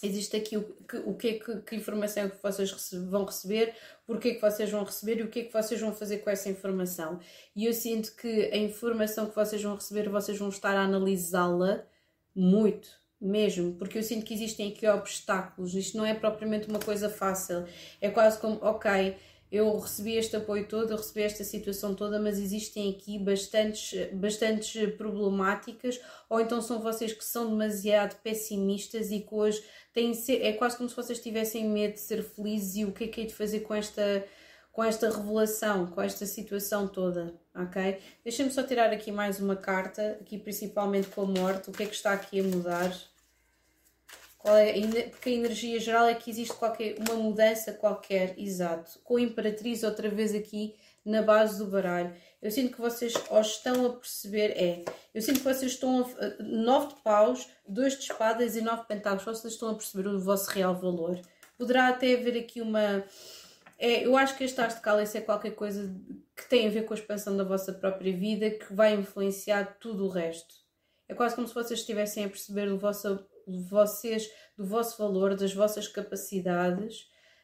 existe 0.03 0.35
aqui 0.35 0.57
o 0.57 0.63
que, 0.63 0.97
o 0.97 1.15
que, 1.15 1.29
é 1.29 1.33
que, 1.35 1.61
que 1.61 1.77
informação 1.77 2.25
é 2.25 2.29
que 2.31 2.43
vocês 2.43 2.91
vão 3.11 3.27
receber, 3.27 3.75
porque 4.07 4.29
é 4.31 4.35
que 4.35 4.41
vocês 4.41 4.71
vão 4.71 4.83
receber 4.83 5.19
e 5.19 5.23
o 5.25 5.29
que 5.29 5.41
é 5.41 5.45
que 5.45 5.53
vocês 5.53 5.79
vão 5.79 5.93
fazer 5.95 6.19
com 6.19 6.31
essa 6.31 6.49
informação. 6.49 7.21
E 7.55 7.67
eu 7.67 7.73
sinto 7.75 8.17
que 8.17 8.51
a 8.51 8.57
informação 8.57 9.27
que 9.27 9.37
vocês 9.37 9.63
vão 9.63 9.75
receber, 9.75 10.09
vocês 10.09 10.39
vão 10.39 10.49
estar 10.49 10.75
a 10.75 10.85
analisá-la 10.85 11.85
muito, 12.35 12.89
mesmo, 13.23 13.75
porque 13.75 13.97
eu 13.97 14.03
sinto 14.03 14.27
que 14.27 14.35
existem 14.35 14.73
aqui 14.73 14.87
obstáculos. 14.89 15.75
Isto 15.75 15.97
não 15.97 16.05
é 16.05 16.13
propriamente 16.13 16.69
uma 16.69 16.81
coisa 16.81 17.09
fácil. 17.09 17.65
É 18.01 18.11
quase 18.11 18.39
como, 18.39 18.59
ok, 18.61 19.17
eu 19.53 19.79
recebi 19.79 20.17
este 20.17 20.35
apoio 20.35 20.67
todo, 20.67 20.91
eu 20.91 20.97
recebi 20.97 21.21
esta 21.21 21.45
situação 21.45 21.95
toda, 21.95 22.19
mas 22.19 22.39
existem 22.39 22.91
aqui 22.91 23.19
bastantes, 23.19 24.11
bastantes 24.15 24.95
problemáticas, 24.95 26.01
ou 26.31 26.41
então 26.41 26.63
são 26.63 26.81
vocês 26.81 27.13
que 27.13 27.23
são 27.23 27.51
demasiado 27.51 28.17
pessimistas 28.23 29.11
e 29.11 29.21
que 29.21 29.35
hoje 29.35 29.63
têm 29.93 30.15
ser, 30.15 30.43
é 30.43 30.55
quase 30.55 30.79
como 30.79 30.89
se 30.89 30.97
vocês 30.97 31.21
tivessem 31.21 31.69
medo 31.69 31.93
de 31.93 32.01
ser 32.01 32.23
felizes 32.23 32.77
e 32.77 32.85
o 32.87 32.93
que 32.93 33.05
é 33.05 33.09
que 33.09 33.21
é 33.21 33.25
de 33.27 33.35
fazer 33.35 33.61
com 33.61 33.75
esta, 33.75 34.25
com 34.73 34.83
esta 34.83 35.11
revelação, 35.11 35.87
com 35.87 36.01
esta 36.01 36.25
situação 36.25 36.89
toda, 36.89 37.39
ok? 37.55 37.99
Deixem-me 38.25 38.51
só 38.51 38.63
tirar 38.63 38.91
aqui 38.91 39.13
mais 39.13 39.39
uma 39.39 39.55
carta, 39.55 40.17
aqui 40.19 40.39
principalmente 40.39 41.09
com 41.09 41.25
a 41.25 41.27
morte, 41.27 41.69
o 41.69 41.73
que 41.75 41.83
é 41.83 41.87
que 41.87 41.95
está 41.95 42.15
aqui 42.15 42.41
a 42.41 42.43
mudar? 42.43 43.12
É, 44.45 45.09
porque 45.09 45.31
a 45.31 45.33
energia 45.33 45.79
geral 45.79 46.07
é 46.07 46.15
que 46.15 46.31
existe 46.31 46.55
qualquer, 46.55 46.97
uma 46.99 47.15
mudança 47.15 47.73
qualquer, 47.73 48.35
exato. 48.37 48.99
Com 49.05 49.17
a 49.17 49.21
Imperatriz 49.21 49.83
outra 49.83 50.09
vez 50.09 50.35
aqui 50.35 50.75
na 51.05 51.23
base 51.23 51.59
do 51.59 51.67
baralho. 51.67 52.15
Eu 52.41 52.51
sinto 52.51 52.75
que 52.75 52.81
vocês 52.81 53.15
ou 53.31 53.41
estão 53.41 53.87
a 53.87 53.91
perceber, 53.91 54.51
é, 54.57 54.85
eu 55.15 55.23
sinto 55.23 55.39
que 55.39 55.45
vocês 55.45 55.73
estão 55.73 56.01
a, 56.01 56.43
nove 56.43 56.89
de 56.89 57.01
paus, 57.03 57.49
dois 57.67 57.95
de 57.95 58.05
espadas 58.05 58.57
e 58.57 58.61
nove 58.61 58.83
de 58.83 58.89
pentáculos, 58.89 59.25
vocês 59.25 59.53
estão 59.53 59.71
a 59.71 59.75
perceber 59.75 60.09
o 60.09 60.21
vosso 60.21 60.51
real 60.51 60.75
valor. 60.75 61.21
Poderá 61.57 61.89
até 61.89 62.15
haver 62.15 62.37
aqui 62.37 62.61
uma... 62.61 63.05
É, 63.79 64.07
eu 64.07 64.17
acho 64.17 64.37
que 64.37 64.45
este 64.45 64.61
Ars 64.61 64.75
de 64.75 64.81
Cálice 64.81 65.19
é 65.19 65.21
qualquer 65.21 65.53
coisa 65.53 65.93
que 66.37 66.49
tem 66.49 66.67
a 66.67 66.71
ver 66.71 66.85
com 66.85 66.95
a 66.95 66.97
expansão 66.97 67.37
da 67.37 67.45
vossa 67.45 67.73
própria 67.73 68.17
vida, 68.17 68.51
que 68.51 68.73
vai 68.73 68.95
influenciar 68.95 69.77
tudo 69.81 70.07
o 70.07 70.09
resto. 70.09 70.55
É 71.09 71.15
quase 71.15 71.35
como 71.35 71.47
se 71.47 71.55
vocês 71.55 71.81
estivessem 71.81 72.25
a 72.25 72.29
perceber 72.29 72.69
o 72.69 72.79
vosso 72.79 73.25
vocês, 73.47 74.29
do 74.57 74.65
vosso 74.65 74.99
valor, 74.99 75.35
das 75.35 75.55
vossas 75.55 75.89
capacidades, 75.89 77.03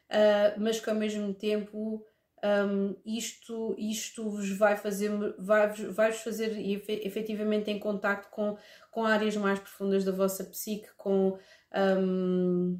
uh, 0.09 0.59
mas 0.59 0.79
que 0.79 0.89
ao 0.89 0.95
mesmo 0.95 1.33
tempo 1.33 2.05
um, 2.43 2.95
isto, 3.05 3.75
isto 3.77 4.29
vos 4.29 4.49
vai 4.57 4.77
fazer, 4.77 5.11
vai, 5.37 5.67
vai 5.91 6.11
-vos 6.11 6.21
fazer 6.21 6.57
efetivamente 7.05 7.69
em 7.69 7.79
contacto 7.79 8.29
com, 8.29 8.57
com 8.91 9.05
áreas 9.05 9.35
mais 9.35 9.59
profundas 9.59 10.03
da 10.03 10.11
vossa 10.11 10.43
psique, 10.45 10.87
com 10.97 11.37
um, 11.75 12.79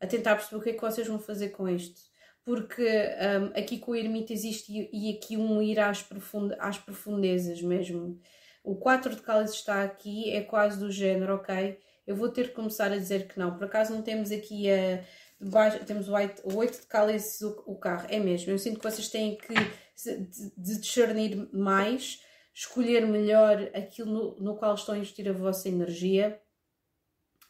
a 0.00 0.06
tentar 0.06 0.36
perceber 0.36 0.56
o 0.56 0.60
que 0.62 0.70
é 0.70 0.72
que 0.74 0.80
vocês 0.80 1.06
vão 1.06 1.18
fazer 1.18 1.50
com 1.50 1.68
isto. 1.68 2.00
Porque 2.44 2.82
um, 2.84 3.58
aqui 3.58 3.78
com 3.78 3.92
o 3.92 3.96
ermita 3.96 4.32
existe 4.32 4.90
e, 4.92 5.16
aqui 5.16 5.36
um 5.36 5.62
ir 5.62 5.78
às, 5.78 6.02
profund, 6.02 6.54
às 6.58 6.76
profundezas 6.76 7.62
mesmo. 7.62 8.20
O 8.64 8.76
4 8.76 9.14
de 9.14 9.22
cálice 9.22 9.54
está 9.54 9.82
aqui, 9.84 10.30
é 10.30 10.42
quase 10.42 10.78
do 10.78 10.90
género, 10.90 11.36
ok? 11.36 11.78
Eu 12.06 12.16
vou 12.16 12.28
ter 12.28 12.48
que 12.48 12.54
começar 12.54 12.90
a 12.90 12.96
dizer 12.96 13.28
que 13.28 13.38
não. 13.38 13.54
Por 13.54 13.64
acaso 13.64 13.92
não 13.92 14.02
temos 14.02 14.30
aqui 14.30 14.70
a. 14.70 15.04
Debaixo, 15.40 15.84
temos 15.84 16.08
o 16.08 16.12
8 16.14 16.80
de 16.82 16.86
cálice 16.86 17.44
o, 17.44 17.62
o 17.66 17.76
carro. 17.76 18.06
É 18.08 18.20
mesmo. 18.20 18.52
Eu 18.52 18.58
sinto 18.58 18.78
que 18.78 18.88
vocês 18.88 19.08
têm 19.08 19.36
que 19.36 19.52
de, 19.52 20.52
discernir 20.56 21.48
mais, 21.52 22.22
escolher 22.54 23.04
melhor 23.06 23.70
aquilo 23.74 24.12
no, 24.12 24.36
no 24.40 24.56
qual 24.56 24.74
estão 24.74 24.94
a 24.94 24.98
investir 24.98 25.28
a 25.28 25.32
vossa 25.32 25.68
energia. 25.68 26.40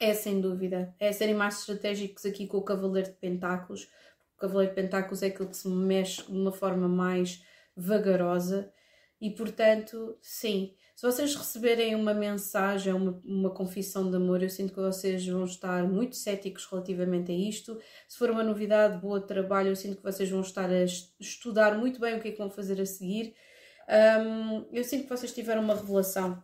É 0.01 0.15
sem 0.15 0.41
dúvida. 0.41 0.95
É 0.99 1.13
serem 1.13 1.35
mais 1.35 1.61
estratégicos 1.61 2.25
aqui 2.25 2.47
com 2.47 2.57
o 2.57 2.65
Cavaleiro 2.65 3.11
de 3.11 3.17
Pentáculos. 3.17 3.89
O 4.37 4.41
Cavaleiro 4.41 4.75
de 4.75 4.81
Pentáculos 4.81 5.23
é 5.23 5.27
aquele 5.27 5.51
que 5.51 5.57
se 5.57 5.69
mexe 5.69 6.23
de 6.23 6.33
uma 6.33 6.51
forma 6.51 6.89
mais 6.89 7.45
vagarosa 7.77 8.73
e, 9.21 9.31
portanto, 9.31 10.19
sim, 10.21 10.75
se 10.95 11.07
vocês 11.07 11.35
receberem 11.35 11.95
uma 11.95 12.13
mensagem, 12.13 12.93
uma, 12.93 13.21
uma 13.25 13.51
confissão 13.51 14.11
de 14.11 14.17
amor, 14.17 14.43
eu 14.43 14.51
sinto 14.51 14.75
que 14.75 14.81
vocês 14.81 15.27
vão 15.27 15.45
estar 15.45 15.85
muito 15.85 16.17
céticos 16.17 16.67
relativamente 16.67 17.33
a 17.33 17.35
isto. 17.35 17.81
Se 18.07 18.19
for 18.19 18.31
uma 18.31 18.45
novidade 18.45 18.99
boa 18.99 19.21
trabalho, 19.21 19.71
eu 19.71 19.77
sinto 19.77 19.97
que 19.97 20.03
vocês 20.03 20.31
vão 20.31 20.43
estar 20.43 20.71
a 20.71 20.85
estudar 21.19 21.77
muito 21.79 21.99
bem 21.99 22.17
o 22.17 22.21
que 22.21 22.29
é 22.29 22.33
que 22.33 22.39
vão 22.39 22.51
fazer 22.51 22.81
a 22.81 22.87
seguir. 22.87 23.35
Um, 23.89 24.67
eu 24.71 24.85
sinto 24.85 25.05
que 25.05 25.09
vocês 25.09 25.33
tiveram 25.33 25.63
uma 25.63 25.75
revelação. 25.75 26.43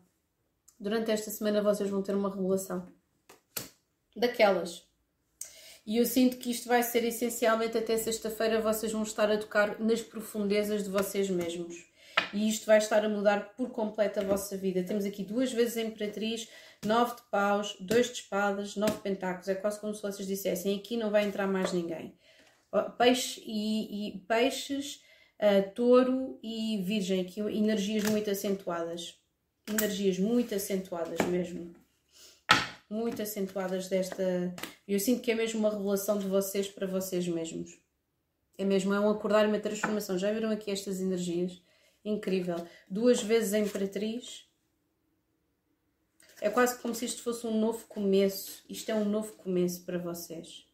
Durante 0.80 1.10
esta 1.10 1.30
semana 1.30 1.62
vocês 1.62 1.88
vão 1.88 2.02
ter 2.02 2.14
uma 2.14 2.34
revelação. 2.34 2.90
Daquelas. 4.16 4.86
E 5.86 5.98
eu 5.98 6.06
sinto 6.06 6.36
que 6.38 6.50
isto 6.50 6.68
vai 6.68 6.82
ser 6.82 7.04
essencialmente 7.04 7.78
até 7.78 7.96
sexta-feira 7.96 8.60
vocês 8.60 8.92
vão 8.92 9.02
estar 9.02 9.30
a 9.30 9.38
tocar 9.38 9.78
nas 9.80 10.02
profundezas 10.02 10.84
de 10.84 10.90
vocês 10.90 11.30
mesmos 11.30 11.88
e 12.32 12.48
isto 12.48 12.66
vai 12.66 12.78
estar 12.78 13.04
a 13.04 13.08
mudar 13.08 13.54
por 13.56 13.70
completo 13.70 14.20
a 14.20 14.22
vossa 14.22 14.56
vida. 14.56 14.82
Temos 14.82 15.04
aqui 15.04 15.22
duas 15.22 15.52
vezes 15.52 15.76
a 15.76 15.82
Imperatriz, 15.82 16.48
nove 16.84 17.16
de 17.16 17.22
paus, 17.30 17.76
dois 17.80 18.06
de 18.06 18.14
espadas, 18.14 18.76
nove 18.76 18.98
pentáculos. 19.02 19.48
É 19.48 19.54
quase 19.54 19.80
como 19.80 19.94
se 19.94 20.02
vocês 20.02 20.26
dissessem: 20.26 20.76
aqui 20.76 20.96
não 20.96 21.10
vai 21.10 21.24
entrar 21.24 21.46
mais 21.46 21.72
ninguém. 21.72 22.14
Peixe 22.98 23.42
e, 23.46 24.08
e 24.08 24.18
peixes, 24.20 25.02
uh, 25.40 25.70
touro 25.74 26.38
e 26.42 26.82
virgem, 26.82 27.22
aqui 27.22 27.40
energias 27.40 28.04
muito 28.04 28.30
acentuadas. 28.30 29.16
Energias 29.68 30.18
muito 30.18 30.54
acentuadas 30.54 31.18
mesmo. 31.26 31.74
Muito 32.90 33.22
acentuadas 33.22 33.88
desta. 33.88 34.54
Eu 34.86 34.98
sinto 34.98 35.20
que 35.22 35.30
é 35.30 35.34
mesmo 35.34 35.60
uma 35.60 35.70
revelação 35.70 36.18
de 36.18 36.26
vocês 36.26 36.68
para 36.68 36.86
vocês 36.86 37.26
mesmos. 37.26 37.78
É 38.56 38.64
mesmo, 38.64 38.92
é 38.92 39.00
um 39.00 39.10
acordar 39.10 39.44
e 39.44 39.48
uma 39.48 39.60
transformação. 39.60 40.18
Já 40.18 40.32
viram 40.32 40.50
aqui 40.50 40.70
estas 40.70 41.00
energias? 41.00 41.62
Incrível. 42.04 42.56
Duas 42.88 43.22
vezes 43.22 43.54
a 43.54 43.58
Imperatriz. 43.58 44.46
É 46.40 46.48
quase 46.48 46.80
como 46.80 46.94
se 46.94 47.04
isto 47.04 47.22
fosse 47.22 47.46
um 47.46 47.58
novo 47.58 47.86
começo. 47.86 48.64
Isto 48.68 48.90
é 48.90 48.94
um 48.94 49.04
novo 49.04 49.32
começo 49.34 49.84
para 49.84 49.98
vocês. 49.98 50.66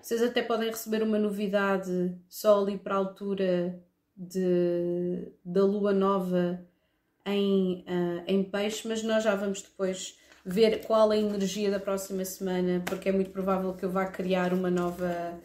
Vocês 0.00 0.22
até 0.22 0.42
podem 0.42 0.68
receber 0.68 1.02
uma 1.02 1.18
novidade 1.18 2.14
só 2.28 2.60
ali 2.60 2.76
para 2.76 2.94
a 2.94 2.98
altura 2.98 3.82
de, 4.14 5.32
da 5.42 5.64
lua 5.64 5.92
nova 5.92 6.62
em, 7.24 7.84
uh, 7.88 8.22
em 8.26 8.44
peixe, 8.44 8.86
mas 8.86 9.02
nós 9.02 9.24
já 9.24 9.34
vamos 9.34 9.62
depois 9.62 10.18
ver 10.44 10.84
qual 10.84 11.10
a 11.10 11.16
energia 11.16 11.70
da 11.70 11.80
próxima 11.80 12.24
semana, 12.24 12.82
porque 12.84 13.08
é 13.08 13.12
muito 13.12 13.30
provável 13.30 13.72
que 13.72 13.84
eu 13.84 13.90
vá 13.90 14.04
criar 14.04 14.52
uma 14.52 14.70
nova, 14.70 15.40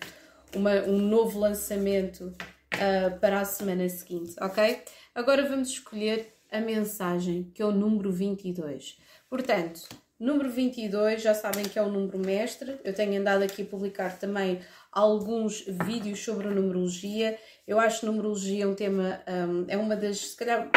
uma, 0.53 0.73
um 0.81 0.97
novo 0.97 1.39
lançamento 1.39 2.33
uh, 2.75 3.19
para 3.19 3.41
a 3.41 3.45
semana 3.45 3.87
seguinte, 3.89 4.35
ok? 4.41 4.81
Agora 5.13 5.47
vamos 5.47 5.69
escolher 5.69 6.33
a 6.51 6.59
mensagem, 6.59 7.51
que 7.53 7.61
é 7.61 7.65
o 7.65 7.71
número 7.71 8.11
22. 8.11 8.97
Portanto, 9.29 9.87
número 10.19 10.49
22, 10.49 11.21
já 11.21 11.33
sabem 11.33 11.63
que 11.63 11.77
é 11.77 11.81
o 11.81 11.89
número 11.89 12.17
mestre. 12.19 12.79
Eu 12.83 12.93
tenho 12.93 13.19
andado 13.19 13.43
aqui 13.43 13.61
a 13.61 13.65
publicar 13.65 14.17
também 14.17 14.59
alguns 14.91 15.65
vídeos 15.85 16.23
sobre 16.23 16.47
numerologia. 16.47 17.37
Eu 17.67 17.79
acho 17.79 18.05
numerologia 18.05 18.67
um 18.67 18.75
tema, 18.75 19.21
um, 19.27 19.65
é 19.67 19.77
uma 19.77 19.95
das, 19.95 20.17
se 20.17 20.35
calhar, 20.35 20.69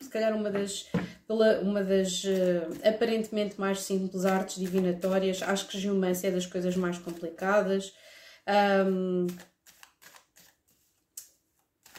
se 0.00 0.08
calhar 0.08 0.34
uma 0.36 0.50
das, 0.50 0.90
uma 1.62 1.82
das 1.82 2.24
uh, 2.24 2.88
aparentemente 2.88 3.60
mais 3.60 3.80
simples 3.80 4.24
artes 4.24 4.56
divinatórias. 4.56 5.42
Acho 5.42 5.68
que 5.68 5.78
geomância 5.78 6.28
é 6.28 6.30
das 6.30 6.46
coisas 6.46 6.76
mais 6.76 6.98
complicadas. 6.98 7.94
Um, 8.86 9.28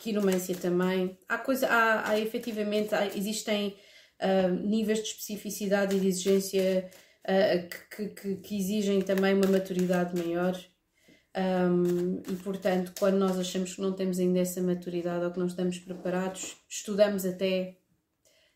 quiromância 0.03 0.53
também. 0.53 1.17
Há 1.29 1.37
coisa, 1.37 1.67
há, 1.67 2.09
há 2.09 2.19
efetivamente, 2.19 2.93
há, 2.93 3.07
existem 3.07 3.77
uh, 4.21 4.49
níveis 4.49 4.99
de 4.99 5.07
especificidade 5.07 5.95
e 5.95 5.99
de 5.99 6.07
exigência 6.07 6.91
uh, 7.23 7.69
que, 7.95 8.09
que, 8.09 8.35
que, 8.35 8.57
exigem 8.57 9.01
também 9.01 9.33
uma 9.33 9.47
maturidade 9.47 10.21
maior. 10.21 10.59
Um, 11.35 12.21
e 12.31 12.35
portanto, 12.43 12.93
quando 12.99 13.17
nós 13.17 13.39
achamos 13.39 13.73
que 13.73 13.81
não 13.81 13.93
temos 13.93 14.19
ainda 14.19 14.39
essa 14.39 14.61
maturidade 14.61 15.23
ou 15.23 15.31
que 15.31 15.39
não 15.39 15.47
estamos 15.47 15.79
preparados, 15.79 16.57
estudamos 16.69 17.25
até 17.25 17.77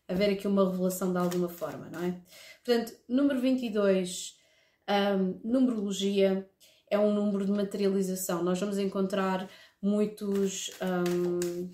haver 0.06 0.30
aqui 0.30 0.46
uma 0.46 0.70
revelação 0.70 1.12
de 1.12 1.18
alguma 1.18 1.48
forma, 1.48 1.88
não 1.90 2.04
é? 2.04 2.20
Portanto, 2.64 2.92
número 3.08 3.40
22, 3.40 4.36
um, 4.88 5.40
numerologia, 5.42 6.48
é 6.90 6.98
um 6.98 7.12
número 7.12 7.44
de 7.44 7.52
materialização. 7.52 8.42
Nós 8.42 8.60
vamos 8.60 8.78
encontrar 8.78 9.48
muitos. 9.82 10.70
Um, 10.80 11.70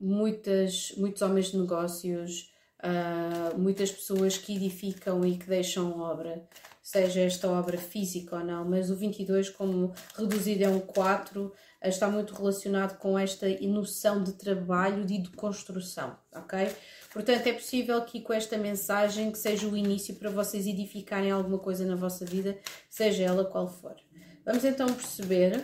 muitas, 0.00 0.92
muitos 0.96 1.22
homens 1.22 1.50
de 1.50 1.58
negócios, 1.58 2.50
uh, 2.82 3.58
muitas 3.58 3.90
pessoas 3.90 4.36
que 4.36 4.54
edificam 4.54 5.24
e 5.24 5.36
que 5.36 5.46
deixam 5.46 5.98
obra, 5.98 6.46
seja 6.82 7.20
esta 7.20 7.50
obra 7.50 7.78
física 7.78 8.36
ou 8.36 8.44
não, 8.44 8.64
mas 8.64 8.90
o 8.90 8.96
22, 8.96 9.50
como 9.50 9.92
reduzido 10.16 10.64
é 10.64 10.68
um 10.68 10.80
4, 10.80 11.52
está 11.82 12.08
muito 12.08 12.34
relacionado 12.34 12.98
com 12.98 13.18
esta 13.18 13.48
noção 13.62 14.22
de 14.22 14.32
trabalho 14.32 15.04
e 15.08 15.18
de 15.18 15.30
construção, 15.30 16.16
ok? 16.32 16.70
Portanto, 17.12 17.46
é 17.46 17.52
possível 17.52 18.00
que 18.02 18.20
com 18.20 18.32
esta 18.32 18.56
mensagem 18.56 19.32
que 19.32 19.38
seja 19.38 19.66
o 19.66 19.76
início 19.76 20.14
para 20.16 20.30
vocês 20.30 20.66
edificarem 20.66 21.30
alguma 21.30 21.58
coisa 21.58 21.84
na 21.84 21.96
vossa 21.96 22.24
vida, 22.24 22.58
seja 22.88 23.24
ela 23.24 23.44
qual 23.44 23.68
for. 23.68 23.96
Vamos 24.44 24.64
então 24.64 24.86
perceber 24.86 25.62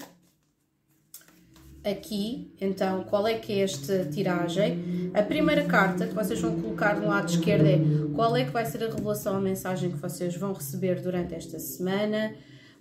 aqui, 1.84 2.54
então, 2.60 3.04
qual 3.04 3.26
é 3.26 3.34
que 3.34 3.52
é 3.52 3.64
esta 3.64 4.04
tiragem. 4.06 5.10
A 5.14 5.22
primeira 5.22 5.64
carta 5.64 6.06
que 6.06 6.14
vocês 6.14 6.40
vão 6.40 6.60
colocar 6.60 7.00
no 7.00 7.08
lado 7.08 7.30
esquerdo 7.30 7.66
é 7.66 7.78
qual 8.14 8.36
é 8.36 8.44
que 8.44 8.50
vai 8.50 8.64
ser 8.64 8.84
a 8.84 8.86
revelação, 8.86 9.36
a 9.36 9.40
mensagem 9.40 9.90
que 9.90 9.96
vocês 9.96 10.36
vão 10.36 10.52
receber 10.52 11.00
durante 11.00 11.34
esta 11.34 11.58
semana, 11.58 12.34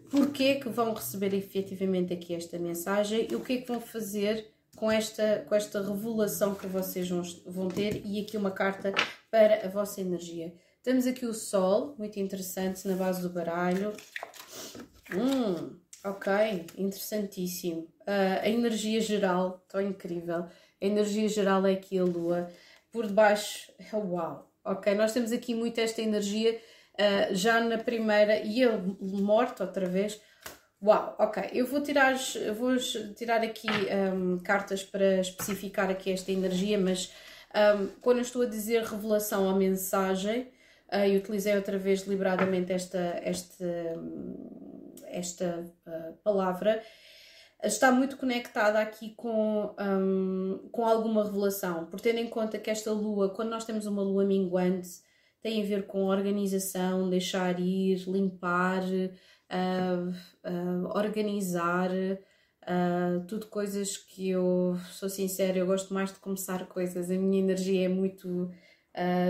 porquê 0.10 0.56
que 0.56 0.70
vão 0.70 0.94
receber 0.94 1.34
efetivamente 1.34 2.14
aqui 2.14 2.36
esta 2.36 2.60
mensagem 2.60 3.28
e 3.32 3.36
o 3.36 3.40
que 3.40 3.54
é 3.54 3.58
que 3.58 3.68
vão 3.68 3.82
fazer 3.82 4.48
com 4.76 4.92
esta, 4.92 5.46
com 5.48 5.56
esta 5.56 5.82
revelação 5.82 6.56
que 6.56 6.68
vocês 6.68 7.10
vão, 7.10 7.22
vão 7.46 7.68
ter 7.68 8.02
e 8.06 8.22
aqui 8.22 8.38
uma 8.38 8.52
carta 8.52 8.94
para 9.30 9.66
a 9.66 9.70
vossa 9.70 10.02
energia. 10.02 10.54
Temos 10.84 11.06
aqui 11.06 11.26
o 11.26 11.34
Sol, 11.34 11.96
muito 11.98 12.20
interessante, 12.20 12.88
na 12.88 12.96
base 12.96 13.22
do 13.22 13.30
baralho. 13.30 13.94
Hum, 15.14 15.78
ok, 16.04 16.66
interessantíssimo. 16.78 17.91
Uh, 18.02 18.42
a 18.42 18.50
energia 18.50 19.00
geral, 19.00 19.64
tão 19.68 19.82
incrível. 19.82 20.46
A 20.82 20.86
energia 20.86 21.30
geral 21.30 21.66
é 21.66 21.74
aqui 21.74 22.00
a 22.00 22.04
Lua. 22.04 22.50
Por 22.92 23.08
debaixo, 23.08 23.72
é 23.80 23.96
uau. 23.96 24.52
Ok, 24.64 24.94
nós 24.96 25.14
temos 25.14 25.32
aqui 25.32 25.56
muito 25.56 25.80
esta 25.80 26.02
energia 26.02 26.60
uh, 26.94 27.36
já 27.36 27.62
na 27.62 27.78
primeira 27.78 28.40
e 28.40 28.64
a 28.64 28.78
morte 29.00 29.62
outra 29.62 29.86
vez. 29.88 30.20
Uau, 30.84 31.16
ok. 31.20 31.50
Eu 31.54 31.68
vou 31.68 31.82
tirar, 31.82 32.16
vou 32.58 32.76
tirar 33.16 33.42
aqui 33.42 33.68
um, 34.14 34.40
cartas 34.40 34.84
para 34.84 35.20
especificar 35.20 35.90
aqui 35.92 36.12
esta 36.12 36.32
energia, 36.32 36.78
mas 36.78 37.14
um, 37.54 37.88
quando 38.02 38.18
eu 38.18 38.24
estou 38.24 38.42
a 38.42 38.48
dizer 38.48 38.84
revelação 38.84 39.48
à 39.48 39.56
mensagem, 39.56 40.52
uh, 40.92 41.06
eu 41.06 41.20
utilizei 41.20 41.56
outra 41.56 41.78
vez 41.78 42.02
deliberadamente 42.02 42.74
esta, 42.74 43.20
esta, 43.24 43.66
esta 45.06 45.72
palavra, 46.24 46.82
está 47.64 47.92
muito 47.92 48.18
conectada 48.18 48.80
aqui 48.80 49.14
com, 49.16 49.76
um, 49.80 50.70
com 50.72 50.86
alguma 50.86 51.24
revelação, 51.24 51.86
por 51.86 52.00
tendo 52.00 52.20
em 52.20 52.28
conta 52.28 52.58
que 52.58 52.70
esta 52.70 52.92
lua, 52.92 53.30
quando 53.30 53.50
nós 53.50 53.66
temos 53.66 53.86
uma 53.86 54.02
lua 54.02 54.26
minguante, 54.26 54.90
tem 55.42 55.62
a 55.62 55.66
ver 55.66 55.88
com 55.88 56.06
organização, 56.06 57.10
deixar 57.10 57.60
ir, 57.60 58.04
limpar, 58.08 58.84
uh, 58.84 60.10
uh, 60.50 60.88
organizar, 60.96 61.90
uh, 61.92 63.26
tudo 63.28 63.48
coisas 63.48 63.98
que 63.98 64.30
eu 64.30 64.78
sou 64.92 65.10
sincera, 65.10 65.58
eu 65.58 65.66
gosto 65.66 65.94
mais 65.94 66.12
de 66.12 66.20
começar 66.20 66.68
coisas, 66.68 67.10
a 67.10 67.16
minha 67.16 67.42
energia 67.42 67.86
é 67.86 67.90
muito 67.90 68.52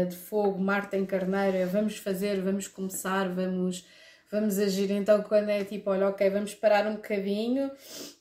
de 0.10 0.16
fogo, 0.16 0.58
Marte 0.58 0.98
em 0.98 1.06
carneiro, 1.06 1.56
é 1.56 1.68
vamos 1.68 1.96
fazer, 1.96 2.42
vamos 2.42 2.68
começar, 2.68 3.30
vamos 3.30 3.86
vamos 4.32 4.58
agir. 4.58 4.90
Então, 4.92 5.22
quando 5.22 5.50
é 5.50 5.64
tipo, 5.64 5.90
olha, 5.90 6.08
ok, 6.08 6.30
vamos 6.30 6.56
parar 6.56 6.88
um 6.88 6.96
bocadinho 6.96 7.70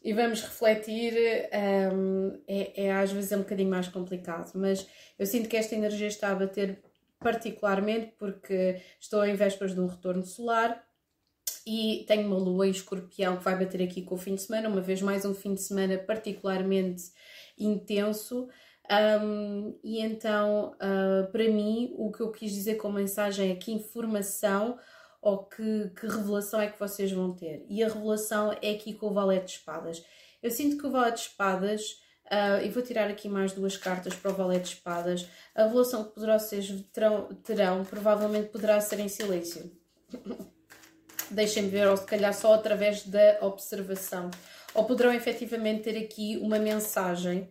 e 0.02 0.12
vamos 0.12 0.42
refletir, 0.42 1.14
um, 1.94 2.42
é, 2.48 2.84
é, 2.86 2.92
às 2.92 3.12
vezes 3.12 3.30
é 3.30 3.36
um 3.36 3.40
bocadinho 3.40 3.70
mais 3.70 3.88
complicado, 3.88 4.50
mas 4.54 4.86
eu 5.18 5.24
sinto 5.26 5.48
que 5.48 5.56
esta 5.56 5.74
energia 5.74 6.08
está 6.08 6.30
a 6.30 6.34
bater 6.34 6.82
particularmente 7.20 8.14
porque 8.18 8.80
estou 8.98 9.24
em 9.24 9.34
vésperas 9.34 9.74
de 9.74 9.80
um 9.80 9.86
retorno 9.86 10.24
solar 10.24 10.82
e 11.66 12.04
tenho 12.08 12.26
uma 12.26 12.38
lua 12.38 12.66
em 12.66 12.70
escorpião 12.70 13.36
que 13.36 13.44
vai 13.44 13.58
bater 13.58 13.82
aqui 13.82 14.02
com 14.02 14.14
o 14.14 14.18
fim 14.18 14.34
de 14.34 14.42
semana, 14.42 14.68
uma 14.68 14.80
vez 14.80 15.00
mais 15.02 15.24
um 15.24 15.34
fim 15.34 15.54
de 15.54 15.62
semana 15.62 15.98
particularmente 15.98 17.04
intenso. 17.58 18.48
Um, 19.22 19.78
e 19.84 20.00
então, 20.00 20.74
uh, 20.74 21.30
para 21.30 21.44
mim, 21.44 21.94
o 21.96 22.10
que 22.10 22.20
eu 22.20 22.32
quis 22.32 22.50
dizer 22.50 22.76
com 22.76 22.88
a 22.88 22.92
mensagem 22.92 23.52
é 23.52 23.54
que 23.54 23.70
informação 23.70 24.78
ou 25.20 25.44
que, 25.44 25.90
que 25.90 26.06
revelação 26.06 26.60
é 26.60 26.68
que 26.68 26.78
vocês 26.78 27.12
vão 27.12 27.34
ter. 27.34 27.64
E 27.68 27.82
a 27.82 27.88
revelação 27.88 28.52
é 28.62 28.70
aqui 28.72 28.94
com 28.94 29.08
o 29.08 29.12
Valete 29.12 29.46
de 29.46 29.52
Espadas. 29.52 30.04
Eu 30.42 30.50
sinto 30.50 30.78
que 30.78 30.86
o 30.86 30.90
Valete 30.90 31.22
de 31.22 31.28
Espadas 31.28 32.00
Uh, 32.30 32.64
e 32.64 32.68
vou 32.68 32.80
tirar 32.80 33.10
aqui 33.10 33.28
mais 33.28 33.50
duas 33.50 33.76
cartas 33.76 34.14
para 34.14 34.30
o 34.30 34.34
Valete 34.34 34.68
de 34.68 34.74
Espadas. 34.76 35.28
A 35.52 35.64
revelação 35.64 36.04
que 36.04 36.14
poderá 36.14 36.38
vocês 36.38 36.70
terão, 36.92 37.26
terão 37.42 37.84
provavelmente 37.84 38.50
poderá 38.50 38.80
ser 38.80 39.00
em 39.00 39.08
silêncio. 39.08 39.68
Deixem-me 41.28 41.68
ver, 41.68 41.88
ou 41.88 41.96
se 41.96 42.06
calhar 42.06 42.32
só 42.32 42.54
através 42.54 43.04
da 43.04 43.38
observação. 43.40 44.30
Ou 44.74 44.84
poderão 44.84 45.12
efetivamente 45.12 45.82
ter 45.82 45.98
aqui 45.98 46.38
uma 46.40 46.60
mensagem. 46.60 47.50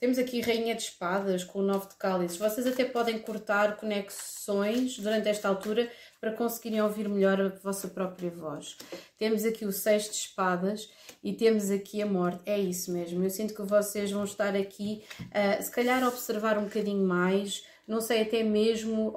Temos 0.00 0.18
aqui 0.18 0.40
Rainha 0.40 0.74
de 0.74 0.82
Espadas 0.82 1.44
com 1.44 1.60
o 1.60 1.62
Nove 1.62 1.88
de 1.88 1.94
Cálices. 1.94 2.36
Vocês 2.36 2.66
até 2.66 2.84
podem 2.84 3.20
cortar 3.20 3.76
conexões 3.76 4.98
durante 4.98 5.28
esta 5.28 5.48
altura 5.48 5.88
para 6.20 6.32
conseguirem 6.32 6.82
ouvir 6.82 7.08
melhor 7.08 7.40
a 7.40 7.48
vossa 7.48 7.88
própria 7.88 8.30
voz. 8.30 8.76
Temos 9.18 9.44
aqui 9.44 9.64
o 9.64 9.72
Seis 9.72 10.04
de 10.04 10.16
Espadas 10.16 10.88
e 11.22 11.32
temos 11.32 11.70
aqui 11.70 12.02
a 12.02 12.06
morte. 12.06 12.42
É 12.46 12.58
isso 12.58 12.92
mesmo. 12.92 13.22
Eu 13.22 13.30
sinto 13.30 13.54
que 13.54 13.62
vocês 13.62 14.10
vão 14.10 14.24
estar 14.24 14.54
aqui, 14.54 15.04
uh, 15.20 15.62
se 15.62 15.70
calhar, 15.70 16.02
a 16.02 16.08
observar 16.08 16.58
um 16.58 16.64
bocadinho 16.64 17.06
mais 17.06 17.62
não 17.86 18.00
sei, 18.00 18.22
até 18.22 18.42
mesmo 18.42 19.14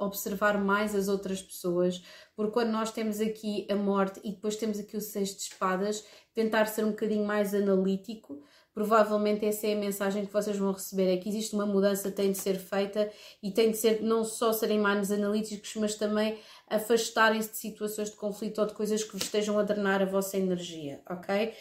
observar 0.00 0.58
mais 0.58 0.96
as 0.96 1.06
outras 1.06 1.40
pessoas, 1.40 2.02
porque 2.34 2.52
quando 2.52 2.70
nós 2.70 2.90
temos 2.90 3.20
aqui 3.20 3.68
a 3.70 3.76
morte 3.76 4.20
e 4.24 4.32
depois 4.32 4.56
temos 4.56 4.80
aqui 4.80 4.96
o 4.96 5.00
seis 5.00 5.28
de 5.36 5.42
espadas, 5.42 6.04
tentar 6.34 6.66
ser 6.66 6.84
um 6.84 6.90
bocadinho 6.90 7.24
mais 7.24 7.54
analítico, 7.54 8.42
provavelmente 8.74 9.44
essa 9.44 9.66
é 9.66 9.74
a 9.74 9.76
mensagem 9.76 10.26
que 10.26 10.32
vocês 10.32 10.56
vão 10.56 10.72
receber, 10.72 11.12
é 11.12 11.16
que 11.16 11.28
existe 11.28 11.54
uma 11.54 11.66
mudança 11.66 12.10
tem 12.10 12.32
de 12.32 12.38
ser 12.38 12.58
feita 12.58 13.10
e 13.42 13.50
tem 13.50 13.70
de 13.70 13.76
ser 13.76 14.02
não 14.02 14.24
só 14.24 14.52
serem 14.52 14.78
mais 14.78 15.10
analíticos, 15.10 15.74
mas 15.76 15.94
também 15.94 16.38
afastarem-se 16.68 17.50
de 17.50 17.56
situações 17.56 18.10
de 18.10 18.16
conflito 18.16 18.60
ou 18.60 18.66
de 18.66 18.74
coisas 18.74 19.02
que 19.02 19.12
vos 19.12 19.22
estejam 19.22 19.58
a 19.58 19.62
drenar 19.62 20.02
a 20.02 20.06
vossa 20.06 20.36
energia, 20.36 21.02
ok? 21.08 21.52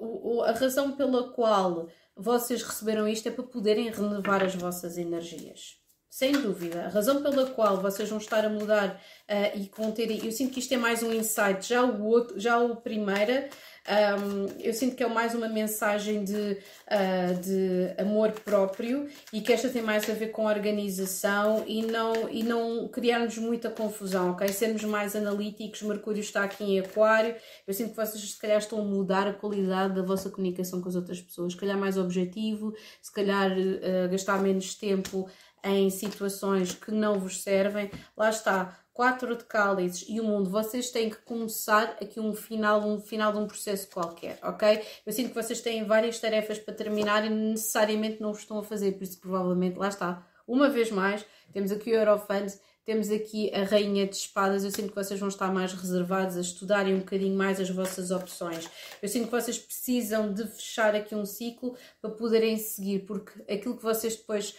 Uh, 0.00 0.42
a 0.42 0.52
razão 0.52 0.92
pela 0.92 1.32
qual 1.32 1.88
vocês 2.16 2.62
receberam 2.62 3.06
isto 3.08 3.28
é 3.28 3.32
para 3.32 3.44
poderem 3.44 3.90
renovar 3.90 4.42
as 4.42 4.54
vossas 4.54 4.96
energias. 4.96 5.81
Sem 6.12 6.32
dúvida. 6.32 6.84
A 6.84 6.88
razão 6.90 7.22
pela 7.22 7.46
qual 7.52 7.80
vocês 7.80 8.06
vão 8.06 8.18
estar 8.18 8.44
a 8.44 8.48
mudar 8.50 9.00
uh, 9.30 9.58
e 9.58 9.70
vão 9.74 9.90
ter. 9.92 10.22
Eu 10.22 10.30
sinto 10.30 10.52
que 10.52 10.60
isto 10.60 10.74
é 10.74 10.76
mais 10.76 11.02
um 11.02 11.10
insight. 11.10 11.66
Já 11.66 11.82
o 11.82 12.04
outro, 12.04 12.38
já 12.38 12.58
o 12.58 12.76
primeira 12.76 13.48
um, 13.84 14.46
eu 14.60 14.72
sinto 14.72 14.94
que 14.94 15.02
é 15.02 15.08
mais 15.08 15.34
uma 15.34 15.48
mensagem 15.48 16.22
de, 16.22 16.34
uh, 16.36 17.40
de 17.40 18.00
amor 18.00 18.30
próprio 18.30 19.08
e 19.32 19.40
que 19.40 19.52
esta 19.52 19.68
tem 19.68 19.82
mais 19.82 20.08
a 20.08 20.14
ver 20.14 20.28
com 20.28 20.46
organização 20.46 21.64
e 21.66 21.82
não, 21.82 22.28
e 22.30 22.44
não 22.44 22.86
criarmos 22.88 23.36
muita 23.38 23.68
confusão, 23.70 24.30
ok? 24.30 24.46
Sermos 24.48 24.84
mais 24.84 25.16
analíticos, 25.16 25.82
Mercúrio 25.82 26.20
está 26.20 26.44
aqui 26.44 26.62
em 26.62 26.78
Aquário, 26.78 27.34
eu 27.66 27.74
sinto 27.74 27.90
que 27.90 27.96
vocês 27.96 28.22
se 28.22 28.38
calhar 28.38 28.58
estão 28.58 28.78
a 28.80 28.84
mudar 28.84 29.26
a 29.26 29.32
qualidade 29.32 29.94
da 29.94 30.02
vossa 30.02 30.30
comunicação 30.30 30.80
com 30.80 30.88
as 30.88 30.94
outras 30.94 31.20
pessoas, 31.20 31.52
se 31.52 31.58
calhar 31.58 31.76
mais 31.76 31.98
objetivo, 31.98 32.72
se 33.00 33.12
calhar 33.12 33.50
uh, 33.50 34.08
gastar 34.08 34.40
menos 34.40 34.76
tempo 34.76 35.28
em 35.64 35.90
situações 35.90 36.72
que 36.72 36.90
não 36.90 37.18
vos 37.18 37.42
servem. 37.42 37.90
Lá 38.16 38.30
está, 38.30 38.78
quatro 38.92 39.36
de 39.36 39.44
cálices 39.44 40.06
e 40.08 40.20
o 40.20 40.24
mundo, 40.24 40.50
vocês 40.50 40.90
têm 40.90 41.08
que 41.08 41.16
começar 41.16 41.96
aqui 42.00 42.20
um 42.20 42.34
final, 42.34 42.86
um 42.86 43.00
final 43.00 43.32
de 43.32 43.38
um 43.38 43.46
processo 43.46 43.88
qualquer, 43.88 44.38
ok? 44.42 44.82
Eu 45.06 45.12
sinto 45.12 45.28
que 45.28 45.42
vocês 45.42 45.60
têm 45.60 45.84
várias 45.84 46.18
tarefas 46.18 46.58
para 46.58 46.74
terminar 46.74 47.24
e 47.24 47.30
necessariamente 47.30 48.20
não 48.20 48.32
estão 48.32 48.58
a 48.58 48.62
fazer, 48.62 48.92
por 48.92 49.04
isso 49.04 49.18
provavelmente, 49.20 49.78
lá 49.78 49.88
está, 49.88 50.26
uma 50.46 50.68
vez 50.68 50.90
mais, 50.90 51.24
temos 51.52 51.70
aqui 51.70 51.90
o 51.90 51.94
Eurofund, 51.94 52.52
temos 52.84 53.10
aqui 53.10 53.48
a 53.54 53.62
Rainha 53.62 54.06
de 54.06 54.16
Espadas. 54.16 54.64
Eu 54.64 54.70
sinto 54.72 54.88
que 54.88 54.96
vocês 54.96 55.18
vão 55.18 55.28
estar 55.28 55.52
mais 55.52 55.72
reservados 55.72 56.36
a 56.36 56.40
estudarem 56.40 56.94
um 56.94 56.98
bocadinho 56.98 57.36
mais 57.36 57.60
as 57.60 57.70
vossas 57.70 58.10
opções. 58.10 58.68
Eu 59.00 59.08
sinto 59.08 59.26
que 59.26 59.30
vocês 59.30 59.56
precisam 59.56 60.32
de 60.32 60.46
fechar 60.48 60.94
aqui 60.94 61.14
um 61.14 61.24
ciclo 61.24 61.76
para 62.00 62.10
poderem 62.10 62.56
seguir, 62.58 63.06
porque 63.06 63.40
aquilo 63.42 63.76
que 63.76 63.82
vocês 63.82 64.16
depois 64.16 64.56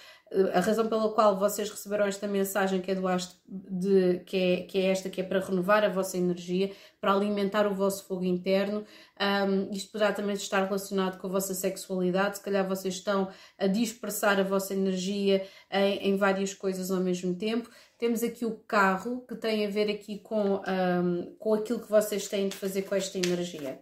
a 0.53 0.59
razão 0.59 0.87
pela 0.87 1.11
qual 1.11 1.37
vocês 1.37 1.69
receberam 1.69 2.05
esta 2.05 2.27
mensagem 2.27 2.81
que 2.81 2.91
é 2.91 2.95
do 2.95 3.07
astro, 3.07 3.37
de, 3.47 4.19
que, 4.25 4.37
é, 4.37 4.61
que 4.61 4.77
é 4.79 4.85
esta, 4.85 5.09
que 5.09 5.21
é 5.21 5.23
para 5.23 5.39
renovar 5.39 5.83
a 5.83 5.89
vossa 5.89 6.17
energia, 6.17 6.71
para 6.99 7.13
alimentar 7.13 7.67
o 7.67 7.73
vosso 7.75 8.07
fogo 8.07 8.23
interno. 8.23 8.83
Um, 9.19 9.71
isto 9.71 9.91
poderá 9.91 10.11
também 10.11 10.33
estar 10.33 10.63
relacionado 10.63 11.19
com 11.19 11.27
a 11.27 11.29
vossa 11.29 11.53
sexualidade, 11.53 12.37
se 12.37 12.43
calhar 12.43 12.67
vocês 12.67 12.95
estão 12.95 13.29
a 13.57 13.67
dispersar 13.67 14.39
a 14.39 14.43
vossa 14.43 14.73
energia 14.73 15.45
em, 15.69 16.09
em 16.09 16.17
várias 16.17 16.53
coisas 16.53 16.89
ao 16.89 16.99
mesmo 16.99 17.35
tempo. 17.35 17.69
Temos 17.97 18.23
aqui 18.23 18.45
o 18.45 18.57
carro, 18.67 19.23
que 19.27 19.35
tem 19.35 19.65
a 19.65 19.69
ver 19.69 19.89
aqui 19.89 20.17
com, 20.17 20.55
um, 20.55 21.35
com 21.37 21.53
aquilo 21.53 21.79
que 21.79 21.89
vocês 21.89 22.27
têm 22.27 22.49
de 22.49 22.55
fazer 22.55 22.81
com 22.83 22.95
esta 22.95 23.17
energia. 23.17 23.79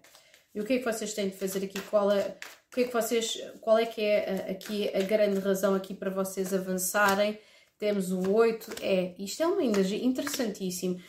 E 0.53 0.59
o 0.59 0.65
que 0.65 0.73
é 0.73 0.77
que 0.79 0.85
vocês 0.85 1.13
têm 1.13 1.29
de 1.29 1.37
fazer 1.37 1.63
aqui? 1.63 1.79
Qual 1.81 2.11
é, 2.11 2.37
o 2.71 2.75
que 2.75 2.81
é 2.81 2.83
que 2.87 2.93
vocês, 2.93 3.41
qual 3.61 3.77
é 3.77 3.85
que 3.85 4.01
é 4.01 4.47
a, 4.47 4.51
aqui 4.51 4.89
a 4.93 5.01
grande 5.01 5.39
razão 5.39 5.73
aqui 5.73 5.93
para 5.93 6.09
vocês 6.09 6.53
avançarem? 6.53 7.39
Temos 7.77 8.11
o 8.11 8.31
8, 8.31 8.75
é, 8.81 9.15
isto 9.17 9.41
é 9.41 9.47
uma 9.47 9.63
energia 9.63 10.03
interessantíssimo. 10.03 11.01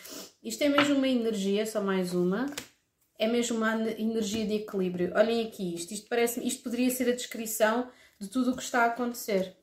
Isto 0.43 0.63
é 0.63 0.69
mesmo 0.69 0.95
uma 0.95 1.09
energia, 1.09 1.67
só 1.67 1.83
mais 1.83 2.15
uma, 2.15 2.47
é 3.19 3.27
mesmo 3.27 3.59
uma 3.59 3.75
energia 3.91 4.47
de 4.47 4.55
equilíbrio. 4.55 5.13
Olhem 5.15 5.47
aqui 5.47 5.75
isto, 5.75 5.93
isto 5.93 6.09
parece 6.09 6.41
isto 6.47 6.63
poderia 6.63 6.89
ser 6.91 7.11
a 7.11 7.15
descrição 7.15 7.91
de 8.19 8.29
tudo 8.29 8.53
o 8.53 8.57
que 8.57 8.63
está 8.63 8.85
a 8.85 8.87
acontecer. 8.87 9.55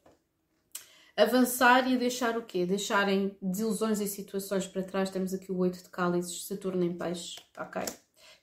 Avançar 1.17 1.91
e 1.91 1.97
deixar 1.97 2.37
o 2.37 2.43
quê? 2.43 2.65
Deixarem 2.65 3.35
desilusões 3.41 3.99
e 3.99 4.07
situações 4.07 4.67
para 4.67 4.83
trás. 4.83 5.09
Temos 5.09 5.33
aqui 5.33 5.51
o 5.51 5.57
8 5.57 5.83
de 5.83 5.89
cálices, 5.89 6.45
Saturno 6.45 6.83
em 6.83 6.97
peixes, 6.97 7.35
ok? 7.57 7.81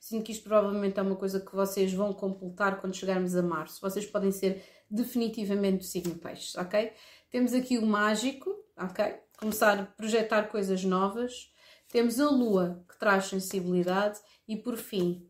Sinto 0.07 0.23
que 0.23 0.31
isto 0.31 0.45
provavelmente 0.45 0.97
é 0.97 1.01
uma 1.01 1.17
coisa 1.17 1.37
que 1.37 1.53
vocês 1.53 1.91
vão 1.91 2.13
completar 2.13 2.79
quando 2.79 2.95
chegarmos 2.95 3.35
a 3.35 3.41
março. 3.41 3.81
Vocês 3.81 4.05
podem 4.05 4.31
ser 4.31 4.63
definitivamente 4.89 5.79
do 5.79 5.83
signo 5.83 6.15
peixes, 6.15 6.55
ok? 6.55 6.93
Temos 7.29 7.53
aqui 7.53 7.77
o 7.77 7.85
mágico, 7.85 8.55
ok? 8.77 9.17
Começar 9.37 9.77
a 9.77 9.83
projetar 9.85 10.43
coisas 10.43 10.81
novas. 10.85 11.51
Temos 11.89 12.21
a 12.21 12.29
lua, 12.29 12.85
que 12.87 12.97
traz 12.97 13.25
sensibilidade. 13.25 14.17
E 14.47 14.55
por 14.55 14.77
fim, 14.77 15.29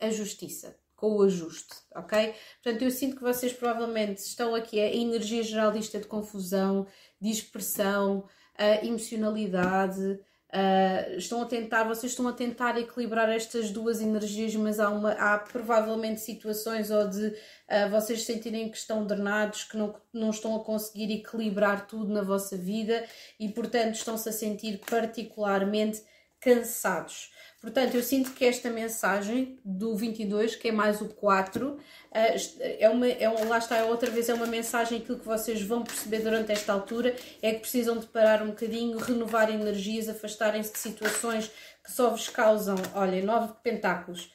a 0.00 0.08
justiça, 0.10 0.78
com 0.94 1.16
o 1.16 1.22
ajuste, 1.22 1.74
ok? 1.96 2.36
Portanto, 2.62 2.82
eu 2.82 2.92
sinto 2.92 3.16
que 3.16 3.22
vocês 3.22 3.52
provavelmente 3.52 4.18
estão 4.18 4.54
aqui, 4.54 4.78
a 4.78 4.94
energia 4.94 5.42
geral 5.42 5.72
disto 5.72 5.96
é 5.96 6.00
de 6.00 6.06
confusão, 6.06 6.86
dispersão, 7.20 8.28
a 8.56 8.86
emocionalidade, 8.86 10.20
Uh, 10.52 11.16
estão 11.16 11.42
a 11.42 11.46
tentar, 11.46 11.82
vocês 11.82 12.12
estão 12.12 12.28
a 12.28 12.32
tentar 12.32 12.78
equilibrar 12.78 13.28
estas 13.28 13.70
duas 13.70 14.00
energias, 14.00 14.54
mas 14.54 14.78
há, 14.78 14.88
uma, 14.88 15.10
há 15.12 15.36
provavelmente 15.38 16.20
situações 16.20 16.92
ou 16.92 17.08
de 17.08 17.26
uh, 17.26 17.90
vocês 17.90 18.22
sentirem 18.22 18.70
que 18.70 18.76
estão 18.76 19.04
drenados, 19.04 19.64
que 19.64 19.76
não, 19.76 19.96
não 20.12 20.30
estão 20.30 20.54
a 20.54 20.62
conseguir 20.62 21.12
equilibrar 21.12 21.88
tudo 21.88 22.12
na 22.12 22.22
vossa 22.22 22.56
vida 22.56 23.04
e, 23.38 23.48
portanto, 23.48 23.96
estão-se 23.96 24.28
a 24.28 24.32
sentir 24.32 24.78
particularmente 24.88 26.02
cansados. 26.44 27.32
Portanto, 27.58 27.94
eu 27.94 28.02
sinto 28.02 28.32
que 28.32 28.44
esta 28.44 28.68
mensagem 28.68 29.58
do 29.64 29.96
22, 29.96 30.54
que 30.54 30.68
é 30.68 30.72
mais 30.72 31.00
o 31.00 31.08
4, 31.08 31.78
eh, 32.12 32.36
é 32.78 32.90
uma, 32.90 33.08
é 33.08 33.26
uma, 33.26 33.42
lá 33.46 33.56
está, 33.56 33.82
outra 33.86 34.10
vez 34.10 34.28
é 34.28 34.34
uma 34.34 34.46
mensagem, 34.46 34.98
aquilo 34.98 35.18
que 35.18 35.24
vocês 35.24 35.62
vão 35.62 35.82
perceber 35.82 36.18
durante 36.18 36.52
esta 36.52 36.74
altura 36.74 37.16
é 37.40 37.54
que 37.54 37.60
precisam 37.60 37.98
de 37.98 38.04
parar 38.04 38.42
um 38.42 38.48
bocadinho, 38.48 38.98
renovar 38.98 39.50
energias, 39.50 40.10
afastarem-se 40.10 40.74
de 40.74 40.78
situações 40.78 41.50
que 41.82 41.90
só 41.90 42.10
vos 42.10 42.28
causam, 42.28 42.76
olha, 42.94 43.24
nove 43.24 43.54
pentáculos, 43.62 44.30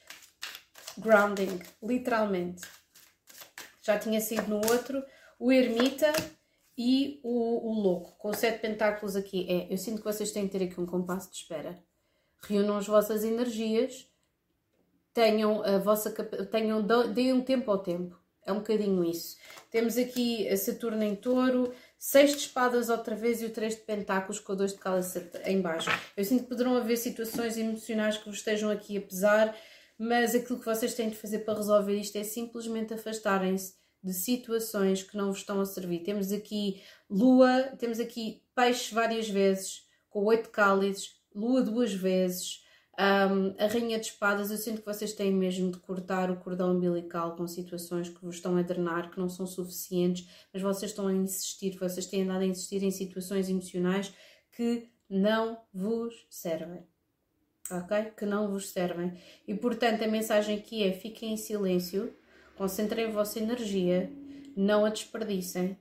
grounding, 0.97 1.59
literalmente. 1.83 2.63
Já 3.83 3.99
tinha 3.99 4.19
sido 4.21 4.47
no 4.47 4.57
outro, 4.71 5.03
o 5.37 5.51
ermita 5.51 6.11
e 6.75 7.19
o, 7.23 7.69
o 7.69 7.73
louco, 7.79 8.17
com 8.17 8.33
sete 8.33 8.59
pentáculos 8.59 9.15
aqui. 9.15 9.45
É, 9.47 9.71
eu 9.71 9.77
sinto 9.77 9.99
que 9.99 10.11
vocês 10.11 10.31
têm 10.31 10.47
que 10.47 10.57
ter 10.57 10.65
aqui 10.65 10.81
um 10.81 10.87
compasso 10.87 11.29
de 11.29 11.37
espera 11.37 11.77
reúnam 12.41 12.77
as 12.77 12.87
vossas 12.87 13.23
energias, 13.23 14.07
tenham 15.13 15.63
a 15.63 15.77
vossa 15.77 16.11
tenham 16.45 16.85
deem 17.13 17.33
um 17.33 17.41
tempo 17.41 17.69
ao 17.71 17.79
tempo. 17.79 18.17
É 18.45 18.51
um 18.51 18.59
bocadinho 18.59 19.03
isso. 19.03 19.37
Temos 19.69 19.97
aqui 19.97 20.47
a 20.47 20.57
Saturno 20.57 21.03
em 21.03 21.15
touro, 21.15 21.71
seis 21.99 22.31
de 22.31 22.37
espadas 22.37 22.89
outra 22.89 23.15
vez 23.15 23.41
e 23.41 23.45
o 23.45 23.51
três 23.51 23.75
de 23.75 23.81
pentáculos 23.81 24.39
com 24.39 24.55
dois 24.55 24.71
de 24.73 24.79
cálice 24.79 25.29
em 25.45 25.61
baixo. 25.61 25.89
Eu 26.17 26.23
sinto 26.23 26.43
que 26.43 26.49
poderão 26.49 26.75
haver 26.75 26.97
situações 26.97 27.57
emocionais 27.57 28.17
que 28.17 28.25
vos 28.27 28.39
estejam 28.39 28.71
aqui 28.71 28.97
a 28.97 29.01
pesar, 29.01 29.55
mas 29.97 30.33
aquilo 30.33 30.57
que 30.57 30.65
vocês 30.65 30.95
têm 30.95 31.09
de 31.09 31.17
fazer 31.17 31.39
para 31.39 31.57
resolver 31.57 31.95
isto 31.95 32.17
é 32.17 32.23
simplesmente 32.23 32.93
afastarem-se 32.93 33.75
de 34.01 34.13
situações 34.13 35.03
que 35.03 35.17
não 35.17 35.27
vos 35.27 35.39
estão 35.39 35.59
a 35.59 35.65
servir. 35.65 35.99
Temos 35.99 36.31
aqui 36.31 36.81
lua, 37.09 37.63
temos 37.77 37.99
aqui 37.99 38.41
peixe 38.55 38.95
várias 38.95 39.29
vezes, 39.29 39.83
com 40.09 40.23
oito 40.23 40.49
cálices, 40.49 41.18
lua 41.33 41.61
duas 41.61 41.93
vezes, 41.93 42.63
um, 42.99 43.55
a 43.57 43.67
rainha 43.67 43.97
de 43.97 44.07
espadas, 44.07 44.51
eu 44.51 44.57
sinto 44.57 44.81
que 44.81 44.85
vocês 44.85 45.13
têm 45.13 45.31
mesmo 45.31 45.71
de 45.71 45.79
cortar 45.79 46.29
o 46.29 46.35
cordão 46.35 46.75
umbilical 46.75 47.33
com 47.33 47.47
situações 47.47 48.09
que 48.09 48.21
vos 48.21 48.35
estão 48.35 48.57
a 48.57 48.61
drenar, 48.61 49.09
que 49.09 49.17
não 49.17 49.29
são 49.29 49.47
suficientes, 49.47 50.27
mas 50.53 50.61
vocês 50.61 50.91
estão 50.91 51.07
a 51.07 51.13
insistir, 51.13 51.77
vocês 51.77 52.05
têm 52.07 52.23
andado 52.23 52.41
a 52.41 52.45
insistir 52.45 52.83
em 52.83 52.91
situações 52.91 53.47
emocionais 53.47 54.13
que 54.51 54.89
não 55.09 55.61
vos 55.73 56.27
servem. 56.29 56.85
Ok? 57.71 58.11
Que 58.17 58.25
não 58.25 58.49
vos 58.49 58.69
servem. 58.69 59.17
E 59.47 59.55
portanto, 59.55 60.03
a 60.03 60.07
mensagem 60.07 60.57
aqui 60.57 60.83
é: 60.83 60.91
fiquem 60.91 61.33
em 61.33 61.37
silêncio, 61.37 62.13
concentrem 62.57 63.05
a 63.05 63.11
vossa 63.11 63.39
energia, 63.39 64.11
não 64.57 64.83
a 64.83 64.89
desperdicem 64.89 65.77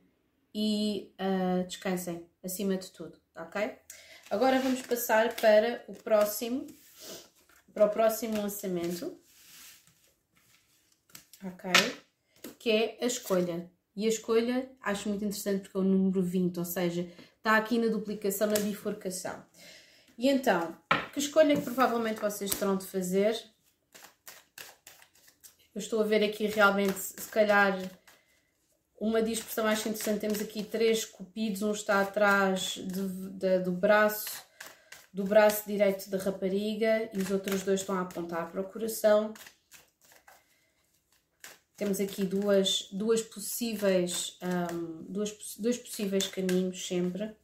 e 0.54 1.12
uh, 1.18 1.66
descansem 1.66 2.24
acima 2.44 2.76
de 2.76 2.92
tudo. 2.92 3.18
Ok? 3.34 3.74
Agora 4.30 4.60
vamos 4.60 4.82
passar 4.82 5.34
para 5.36 5.82
o 5.88 5.94
próximo, 5.94 6.66
para 7.72 7.86
o 7.86 7.88
próximo 7.88 8.42
lançamento. 8.42 9.18
Ok? 11.42 11.70
Que 12.58 12.70
é 12.70 12.98
a 13.00 13.06
escolha. 13.06 13.70
E 13.96 14.04
a 14.04 14.08
escolha 14.08 14.70
acho 14.82 15.08
muito 15.08 15.24
interessante 15.24 15.62
porque 15.62 15.78
é 15.78 15.80
o 15.80 15.84
número 15.84 16.22
20, 16.22 16.58
ou 16.58 16.64
seja, 16.64 17.10
está 17.36 17.56
aqui 17.56 17.78
na 17.78 17.88
duplicação, 17.88 18.46
na 18.48 18.58
bifurcação. 18.58 19.42
E 20.18 20.28
então, 20.28 20.76
que 21.12 21.18
escolha 21.18 21.56
que 21.56 21.62
provavelmente 21.62 22.20
vocês 22.20 22.50
terão 22.50 22.76
de 22.76 22.86
fazer? 22.86 23.34
Eu 25.74 25.78
estou 25.78 26.02
a 26.02 26.04
ver 26.04 26.22
aqui 26.22 26.46
realmente, 26.46 26.98
se 26.98 27.28
calhar, 27.30 27.78
uma 29.00 29.22
dispersão 29.22 29.64
mais 29.64 29.80
interessante, 29.80 30.20
temos 30.20 30.40
aqui 30.40 30.62
três 30.62 31.04
cupidos, 31.04 31.62
um 31.62 31.72
está 31.72 32.00
atrás 32.00 32.74
de, 32.74 33.30
de, 33.30 33.58
do 33.61 33.72
braço, 33.72 34.26
do 35.12 35.24
braço 35.24 35.62
direito 35.66 36.11
da 36.11 36.18
rapariga 36.18 37.08
e 37.12 37.18
os 37.18 37.30
outros 37.30 37.62
dois 37.62 37.80
estão 37.80 37.96
a 37.96 38.02
apontar 38.02 38.50
para 38.50 38.61
o 38.61 38.64
coração. 38.64 39.32
Temos 41.76 42.00
aqui 42.00 42.24
duas, 42.24 42.88
duas 42.90 43.22
possíveis, 43.22 44.37
um, 44.42 45.04
duas, 45.04 45.32
dois 45.58 45.78
possíveis 45.78 46.26
caminhos 46.26 46.84
sempre. 46.87 47.37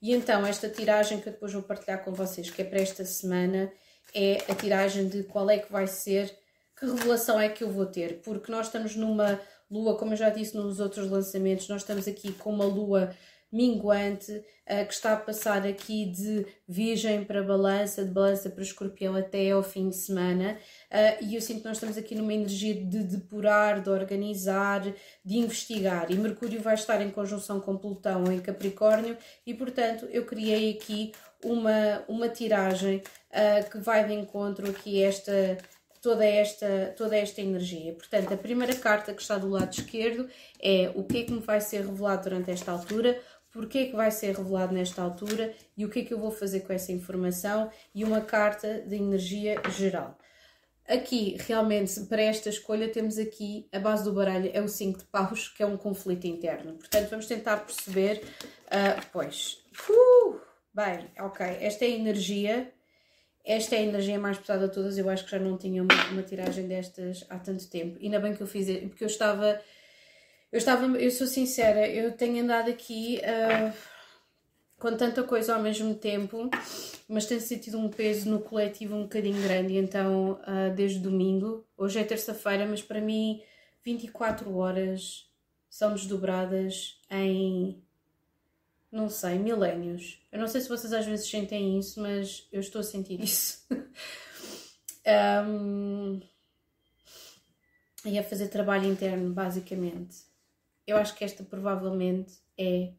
E 0.00 0.12
então, 0.12 0.46
esta 0.46 0.68
tiragem 0.68 1.20
que 1.20 1.28
eu 1.28 1.32
depois 1.32 1.52
vou 1.52 1.62
partilhar 1.62 2.04
com 2.04 2.12
vocês, 2.12 2.50
que 2.50 2.60
é 2.60 2.64
para 2.64 2.80
esta 2.80 3.04
semana, 3.04 3.72
é 4.14 4.44
a 4.48 4.54
tiragem 4.54 5.08
de 5.08 5.24
qual 5.24 5.48
é 5.48 5.58
que 5.58 5.72
vai 5.72 5.86
ser, 5.86 6.36
que 6.78 6.86
revelação 6.86 7.40
é 7.40 7.48
que 7.48 7.64
eu 7.64 7.70
vou 7.70 7.86
ter, 7.86 8.20
porque 8.20 8.52
nós 8.52 8.66
estamos 8.66 8.94
numa 8.94 9.40
lua, 9.70 9.96
como 9.96 10.12
eu 10.12 10.16
já 10.16 10.30
disse 10.30 10.56
nos 10.56 10.80
outros 10.80 11.10
lançamentos, 11.10 11.68
nós 11.68 11.82
estamos 11.82 12.08
aqui 12.08 12.32
com 12.32 12.50
uma 12.50 12.64
lua 12.64 13.14
minguante 13.50 14.32
uh, 14.32 14.86
que 14.86 14.92
está 14.92 15.14
a 15.14 15.16
passar 15.16 15.66
aqui 15.66 16.04
de 16.04 16.46
Virgem 16.66 17.24
para 17.24 17.42
Balança, 17.42 18.04
de 18.04 18.10
Balança 18.10 18.50
para 18.50 18.62
Escorpião 18.62 19.16
até 19.16 19.50
ao 19.50 19.62
fim 19.62 19.88
de 19.88 19.96
semana. 19.96 20.58
Uh, 20.90 21.24
e 21.24 21.34
eu 21.34 21.40
sinto 21.40 21.60
que 21.60 21.68
nós 21.68 21.78
estamos 21.78 21.96
aqui 21.96 22.14
numa 22.14 22.34
energia 22.34 22.74
de 22.74 23.02
depurar, 23.02 23.82
de 23.82 23.88
organizar, 23.88 24.82
de 25.24 25.38
investigar. 25.38 26.10
E 26.10 26.14
Mercúrio 26.14 26.60
vai 26.60 26.74
estar 26.74 27.00
em 27.00 27.10
conjunção 27.10 27.60
com 27.60 27.76
Plutão 27.76 28.30
em 28.30 28.40
Capricórnio, 28.40 29.16
e 29.46 29.54
portanto 29.54 30.06
eu 30.10 30.24
criei 30.26 30.72
aqui 30.72 31.12
uma, 31.42 32.04
uma 32.08 32.28
tiragem 32.28 32.98
uh, 33.30 33.70
que 33.70 33.78
vai 33.78 34.06
de 34.06 34.12
encontro 34.12 34.68
aqui 34.68 35.02
esta 35.02 35.56
toda 36.00 36.24
esta, 36.24 36.94
toda 36.96 37.16
esta 37.16 37.40
energia. 37.40 37.92
Portanto, 37.94 38.32
a 38.32 38.36
primeira 38.36 38.74
carta 38.74 39.12
que 39.12 39.22
está 39.22 39.38
do 39.38 39.48
lado 39.48 39.72
esquerdo 39.72 40.28
é 40.60 40.90
o 40.94 41.04
que 41.04 41.18
é 41.18 41.24
que 41.24 41.32
me 41.32 41.40
vai 41.40 41.60
ser 41.60 41.84
revelado 41.84 42.24
durante 42.24 42.50
esta 42.50 42.72
altura, 42.72 43.20
porque 43.50 43.78
é 43.78 43.84
que 43.86 43.96
vai 43.96 44.10
ser 44.10 44.36
revelado 44.36 44.74
nesta 44.74 45.02
altura 45.02 45.54
e 45.76 45.84
o 45.84 45.88
que 45.88 46.00
é 46.00 46.04
que 46.04 46.14
eu 46.14 46.18
vou 46.18 46.30
fazer 46.30 46.60
com 46.60 46.72
essa 46.72 46.92
informação 46.92 47.70
e 47.94 48.04
uma 48.04 48.20
carta 48.20 48.80
de 48.82 48.96
energia 48.96 49.60
geral. 49.70 50.16
Aqui, 50.86 51.36
realmente, 51.40 52.00
para 52.06 52.22
esta 52.22 52.48
escolha, 52.48 52.88
temos 52.88 53.18
aqui 53.18 53.68
a 53.70 53.78
base 53.78 54.04
do 54.04 54.12
baralho, 54.12 54.50
é 54.54 54.62
o 54.62 54.68
5 54.68 55.00
de 55.00 55.04
paus, 55.04 55.48
que 55.48 55.62
é 55.62 55.66
um 55.66 55.76
conflito 55.76 56.26
interno. 56.26 56.74
Portanto, 56.74 57.10
vamos 57.10 57.26
tentar 57.26 57.58
perceber. 57.58 58.22
Uh, 58.66 59.06
pois, 59.12 59.62
uh, 59.90 60.40
bem, 60.72 61.10
ok, 61.20 61.46
esta 61.60 61.84
é 61.84 61.88
a 61.88 61.90
energia 61.90 62.72
esta 63.48 63.76
é 63.76 63.78
a 63.78 63.82
energia 63.82 64.18
mais 64.20 64.36
pesada 64.36 64.68
de 64.68 64.74
todas. 64.74 64.98
Eu 64.98 65.08
acho 65.08 65.24
que 65.24 65.30
já 65.30 65.38
não 65.38 65.56
tinha 65.56 65.82
uma, 65.82 66.04
uma 66.10 66.22
tiragem 66.22 66.68
destas 66.68 67.24
há 67.30 67.38
tanto 67.38 67.66
tempo. 67.70 67.98
Ainda 67.98 68.20
bem 68.20 68.34
que 68.34 68.42
eu 68.42 68.46
fiz, 68.46 68.66
porque 68.88 69.02
eu 69.02 69.08
estava. 69.08 69.58
Eu 70.52 70.58
estava, 70.58 70.86
eu 70.98 71.10
sou 71.10 71.26
sincera, 71.26 71.86
eu 71.88 72.12
tenho 72.12 72.42
andado 72.42 72.70
aqui 72.70 73.20
uh, 73.20 73.72
com 74.78 74.96
tanta 74.96 75.22
coisa 75.22 75.54
ao 75.54 75.62
mesmo 75.62 75.94
tempo, 75.94 76.48
mas 77.06 77.26
tenho 77.26 77.40
sentido 77.40 77.78
um 77.78 77.90
peso 77.90 78.30
no 78.30 78.40
coletivo 78.40 78.96
um 78.96 79.02
bocadinho 79.02 79.42
grande. 79.42 79.76
Então, 79.76 80.40
uh, 80.42 80.74
desde 80.74 81.00
domingo, 81.00 81.66
hoje 81.76 81.98
é 81.98 82.04
terça-feira, 82.04 82.66
mas 82.66 82.82
para 82.82 83.00
mim 83.00 83.42
24 83.82 84.54
horas 84.56 85.26
são 85.68 85.94
desdobradas 85.94 86.98
em 87.10 87.82
não 88.90 89.08
sei, 89.08 89.38
milénios. 89.38 90.20
Eu 90.32 90.38
não 90.38 90.48
sei 90.48 90.60
se 90.60 90.68
vocês 90.68 90.92
às 90.92 91.04
vezes 91.04 91.28
sentem 91.28 91.78
isso, 91.78 92.00
mas 92.00 92.48
eu 92.50 92.60
estou 92.60 92.80
a 92.80 92.84
sentir 92.84 93.20
isso. 93.20 93.66
um, 95.46 96.20
e 98.04 98.18
a 98.18 98.24
fazer 98.24 98.48
trabalho 98.48 98.86
interno, 98.86 99.32
basicamente. 99.32 100.16
Eu 100.86 100.96
acho 100.96 101.14
que 101.14 101.24
esta 101.24 101.44
provavelmente 101.44 102.38
é. 102.56 102.94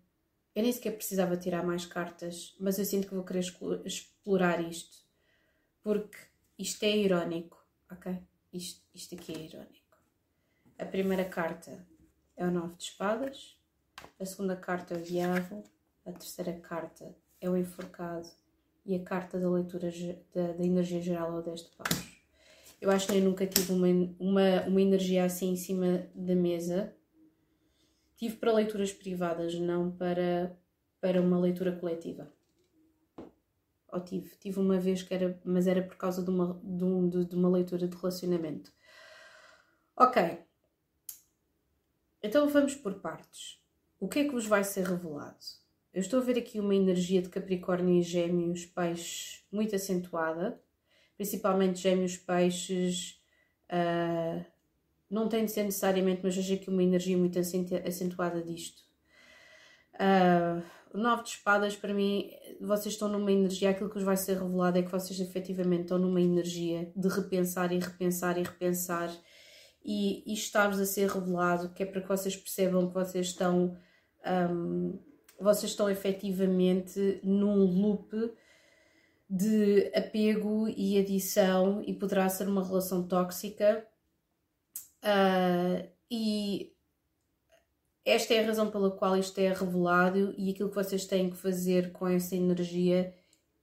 Eu 0.56 0.64
nem 0.64 0.72
sequer 0.72 0.96
precisava 0.96 1.38
tirar 1.38 1.64
mais 1.64 1.86
cartas, 1.86 2.56
mas 2.60 2.78
eu 2.78 2.86
sinto 2.86 3.08
que 3.08 3.16
vou 3.16 3.24
querer 3.24 3.44
explorar 3.86 4.60
isto. 4.62 4.98
Porque 5.82 6.18
isto 6.58 6.84
é 6.84 6.98
irónico, 6.98 7.58
ok? 7.90 8.20
Isto, 8.52 8.82
isto 8.94 9.16
aqui 9.16 9.34
é 9.34 9.40
irónico. 9.40 9.98
A 10.78 10.86
primeira 10.86 11.26
carta 11.26 11.86
é 12.36 12.46
o 12.46 12.52
Nove 12.52 12.76
de 12.76 12.84
Espadas, 12.84 13.58
a 14.20 14.26
segunda 14.26 14.56
carta 14.56 14.94
é 14.94 14.98
o 14.98 15.02
Diabo, 15.02 15.64
a 16.06 16.12
terceira 16.12 16.54
carta 16.54 17.16
é 17.42 17.50
o 17.50 17.58
Enforcado 17.58 18.28
e 18.86 18.96
a 18.96 19.04
carta 19.04 19.40
da 19.40 19.50
leitura 19.50 19.90
da, 20.34 20.54
da 20.54 20.64
energia 20.64 21.02
geral 21.02 21.36
é 21.36 21.40
o 21.40 21.42
10 21.42 21.62
de 21.62 21.70
paus. 21.76 22.20
Eu 22.82 22.90
acho 22.90 23.08
que 23.08 23.14
nem 23.14 23.22
nunca 23.22 23.46
tive 23.46 23.74
uma, 23.74 23.88
uma, 24.20 24.62
uma 24.68 24.82
energia 24.82 25.26
assim 25.26 25.52
em 25.52 25.56
cima 25.58 26.08
da 26.16 26.34
mesa. 26.34 26.96
Tive 28.16 28.38
para 28.38 28.54
leituras 28.54 28.92
privadas, 28.94 29.54
não 29.56 29.92
para, 29.92 30.58
para 31.02 31.22
uma 31.22 31.40
leitura 31.40 31.76
coletiva. 31.76 32.32
Ou 33.92 34.00
tive, 34.00 34.36
tive 34.38 34.60
uma 34.60 34.80
vez 34.80 35.04
que 35.04 35.14
era, 35.14 35.40
mas 35.44 35.68
era 35.68 35.82
por 35.82 35.98
causa 35.98 36.24
de 36.24 36.30
uma, 36.30 36.60
de, 36.64 36.84
um, 36.84 37.10
de, 37.10 37.26
de 37.26 37.36
uma 37.36 37.50
leitura 37.50 37.88
de 37.88 37.96
relacionamento. 37.96 38.72
Ok. 39.96 40.40
Então 42.24 42.48
vamos 42.48 42.76
por 42.76 42.96
partes. 42.96 43.62
O 44.00 44.08
que 44.08 44.20
é 44.20 44.24
que 44.24 44.32
vos 44.32 44.46
vai 44.46 44.64
ser 44.64 44.86
revelado? 44.86 45.38
Eu 45.94 46.02
estou 46.02 46.20
a 46.20 46.24
ver 46.24 46.38
aqui 46.38 46.60
uma 46.60 46.76
energia 46.76 47.22
de 47.22 47.30
Capricórnio 47.30 47.98
e 47.98 48.02
Gêmeos, 48.02 48.66
peixes, 48.66 49.44
muito 49.52 49.76
acentuada 49.76 50.62
principalmente 51.20 51.82
gêmeos, 51.82 52.16
peixes, 52.16 53.22
uh, 53.70 54.46
não 55.12 55.28
tem 55.28 55.44
de 55.44 55.52
ser 55.52 55.64
necessariamente, 55.64 56.22
mas 56.24 56.34
vejo 56.34 56.54
aqui 56.54 56.70
uma 56.70 56.82
energia 56.82 57.18
muito 57.18 57.38
acentuada 57.38 58.42
disto. 58.42 58.82
Uh, 59.96 60.64
o 60.94 60.98
nove 60.98 61.24
de 61.24 61.30
espadas, 61.32 61.76
para 61.76 61.94
mim, 61.94 62.32
vocês 62.62 62.94
estão 62.94 63.10
numa 63.10 63.34
energia, 63.34 63.72
aquilo 63.72 63.90
que 63.90 63.96
vos 63.96 64.06
vai 64.06 64.16
ser 64.16 64.38
revelado 64.38 64.80
é 64.80 64.82
que 64.82 64.90
vocês 64.90 65.20
efetivamente 65.20 65.82
estão 65.82 65.98
numa 65.98 66.22
energia 66.22 66.90
de 66.96 67.10
repensar 67.10 67.74
e 67.74 67.80
repensar 67.80 68.38
e 68.38 68.44
repensar 68.44 69.12
e 69.84 70.20
isto 70.34 70.46
está-vos 70.46 70.80
a 70.80 70.86
ser 70.86 71.10
revelado, 71.10 71.74
que 71.74 71.84
é 71.84 71.86
para 71.86 72.00
que 72.00 72.08
vocês 72.08 72.36
percebam 72.36 72.88
que 72.88 72.94
vocês 72.94 73.28
estão 73.28 73.78
um, 74.26 74.98
vocês 75.40 75.72
estão 75.72 75.90
efetivamente 75.90 77.20
num 77.24 77.66
loop 77.66 78.34
de 79.30 79.92
apego 79.96 80.68
e 80.68 80.98
adição 80.98 81.84
e 81.86 81.94
poderá 81.94 82.28
ser 82.30 82.48
uma 82.48 82.66
relação 82.66 83.08
tóxica. 83.08 83.86
Uh, 85.04 85.88
e 86.10 86.74
esta 88.04 88.34
é 88.34 88.44
a 88.44 88.48
razão 88.48 88.72
pela 88.72 88.90
qual 88.90 89.16
isto 89.16 89.38
é 89.40 89.54
revelado 89.54 90.34
e 90.38 90.50
aquilo 90.50 90.70
que 90.70 90.76
vocês 90.76 91.06
têm 91.06 91.30
que 91.30 91.38
fazer 91.38 91.92
com 91.92 92.08
essa 92.08 92.36
energia 92.36 93.14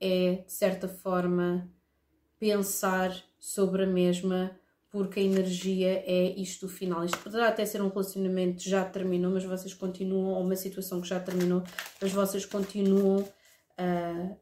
é, 0.00 0.44
de 0.46 0.52
certa 0.52 0.88
forma, 0.88 1.68
pensar 2.38 3.24
sobre 3.38 3.84
a 3.84 3.86
mesma, 3.86 4.56
porque 4.96 5.20
a 5.20 5.22
energia 5.22 6.02
é 6.06 6.32
isto 6.40 6.68
final. 6.68 7.04
Isto 7.04 7.18
poderá 7.18 7.48
até 7.48 7.66
ser 7.66 7.82
um 7.82 7.88
relacionamento 7.88 8.64
que 8.64 8.70
já 8.70 8.82
terminou, 8.82 9.30
mas 9.30 9.44
vocês 9.44 9.74
continuam, 9.74 10.30
ou 10.30 10.42
uma 10.42 10.56
situação 10.56 11.02
que 11.02 11.08
já 11.08 11.20
terminou, 11.20 11.62
mas 12.00 12.12
vocês 12.12 12.46
continuam 12.46 13.28
a 13.76 14.36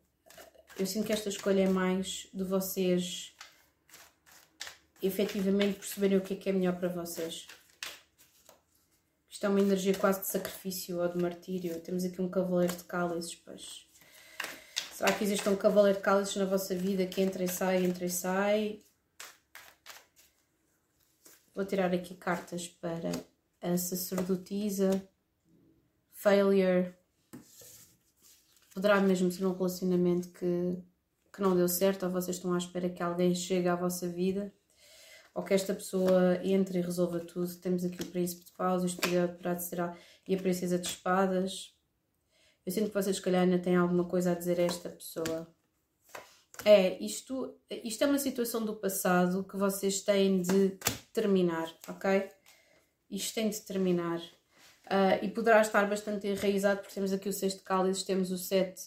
eu 0.78 0.86
sinto 0.86 1.06
que 1.06 1.12
esta 1.12 1.28
escolha 1.28 1.62
é 1.62 1.68
mais 1.68 2.28
de 2.34 2.42
vocês 2.42 3.32
efetivamente 5.00 5.78
perceberem 5.78 6.18
o 6.18 6.20
que 6.20 6.34
é 6.34 6.36
que 6.36 6.48
é 6.48 6.52
melhor 6.52 6.76
para 6.76 6.88
vocês. 6.88 7.46
Isto 9.30 9.46
é 9.46 9.48
uma 9.48 9.60
energia 9.60 9.94
quase 9.94 10.20
de 10.20 10.26
sacrifício 10.28 11.00
ou 11.00 11.08
de 11.08 11.20
martírio. 11.20 11.80
Temos 11.80 12.04
aqui 12.04 12.20
um 12.20 12.28
cavaleiro 12.28 12.74
de 12.74 12.84
cálices, 12.84 13.34
pois. 13.36 13.86
Será 14.92 15.12
que 15.12 15.24
existe 15.24 15.48
um 15.48 15.56
cavaleiro 15.56 15.98
de 15.98 16.04
cálices 16.04 16.36
na 16.36 16.44
vossa 16.44 16.74
vida 16.74 17.06
que 17.06 17.20
entra 17.20 17.42
e 17.42 17.48
sai, 17.48 17.84
entra 17.84 18.04
e 18.04 18.10
sai? 18.10 18.83
Vou 21.54 21.64
tirar 21.64 21.94
aqui 21.94 22.14
cartas 22.16 22.66
para 22.66 23.12
a 23.62 23.78
sacerdotisa, 23.78 25.08
failure, 26.12 26.92
poderá 28.74 29.00
mesmo 29.00 29.30
ser 29.30 29.46
um 29.46 29.52
relacionamento 29.52 30.30
que, 30.30 30.82
que 31.32 31.40
não 31.40 31.54
deu 31.54 31.68
certo, 31.68 32.06
ou 32.06 32.12
vocês 32.12 32.36
estão 32.36 32.52
à 32.52 32.58
espera 32.58 32.90
que 32.90 33.02
alguém 33.02 33.34
chegue 33.34 33.68
à 33.68 33.76
vossa 33.76 34.08
vida, 34.08 34.52
ou 35.32 35.44
que 35.44 35.54
esta 35.54 35.72
pessoa 35.72 36.40
entre 36.42 36.80
e 36.80 36.82
resolva 36.82 37.20
tudo. 37.20 37.54
Temos 37.56 37.84
aqui 37.84 38.02
o 38.02 38.06
Príncipe 38.06 38.46
de 38.46 38.52
Paus, 38.52 38.82
o 38.82 38.86
Espírito 38.86 39.40
de 39.40 39.62
será 39.62 39.96
e 40.26 40.34
a 40.34 40.38
Princesa 40.38 40.76
de 40.76 40.88
Espadas. 40.88 41.72
Eu 42.66 42.72
sinto 42.72 42.88
que 42.88 42.94
vocês, 42.94 43.16
se 43.16 43.22
calhar, 43.22 43.42
ainda 43.42 43.58
têm 43.58 43.76
alguma 43.76 44.04
coisa 44.04 44.32
a 44.32 44.34
dizer 44.34 44.58
a 44.58 44.64
esta 44.64 44.88
pessoa. 44.88 45.53
É, 46.62 47.02
isto, 47.02 47.58
isto 47.70 48.04
é 48.04 48.06
uma 48.06 48.18
situação 48.18 48.64
do 48.64 48.76
passado 48.76 49.44
que 49.44 49.56
vocês 49.56 50.02
têm 50.02 50.40
de 50.40 50.78
terminar, 51.12 51.74
ok? 51.88 52.28
Isto 53.10 53.34
tem 53.34 53.50
de 53.50 53.60
terminar. 53.60 54.20
Uh, 54.86 55.16
e 55.22 55.30
poderá 55.30 55.62
estar 55.62 55.88
bastante 55.88 56.26
enraizado, 56.26 56.80
porque 56.80 56.94
temos 56.94 57.12
aqui 57.12 57.28
o 57.28 57.32
6 57.32 57.54
de 57.54 57.60
cálices, 57.62 58.02
temos 58.02 58.30
o 58.30 58.36
7 58.36 58.82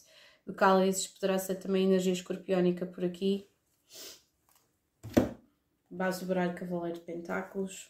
de 0.46 0.54
cálices, 0.54 1.08
poderá 1.08 1.40
ser 1.40 1.56
também 1.56 1.86
energia 1.86 2.14
escorpiónica 2.14 2.86
por 2.86 3.04
aqui. 3.04 3.50
Base 5.90 6.20
do 6.22 6.28
baralho 6.28 6.56
Cavaleiro 6.56 7.00
de 7.00 7.06
Pentáculos. 7.06 7.90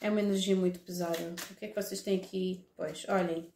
É 0.00 0.10
uma 0.10 0.20
energia 0.20 0.56
muito 0.56 0.80
pesada. 0.80 1.34
O 1.50 1.54
que 1.54 1.64
é 1.64 1.68
que 1.68 1.82
vocês 1.82 2.02
têm 2.02 2.18
aqui? 2.18 2.68
Pois, 2.76 3.06
olhem, 3.08 3.52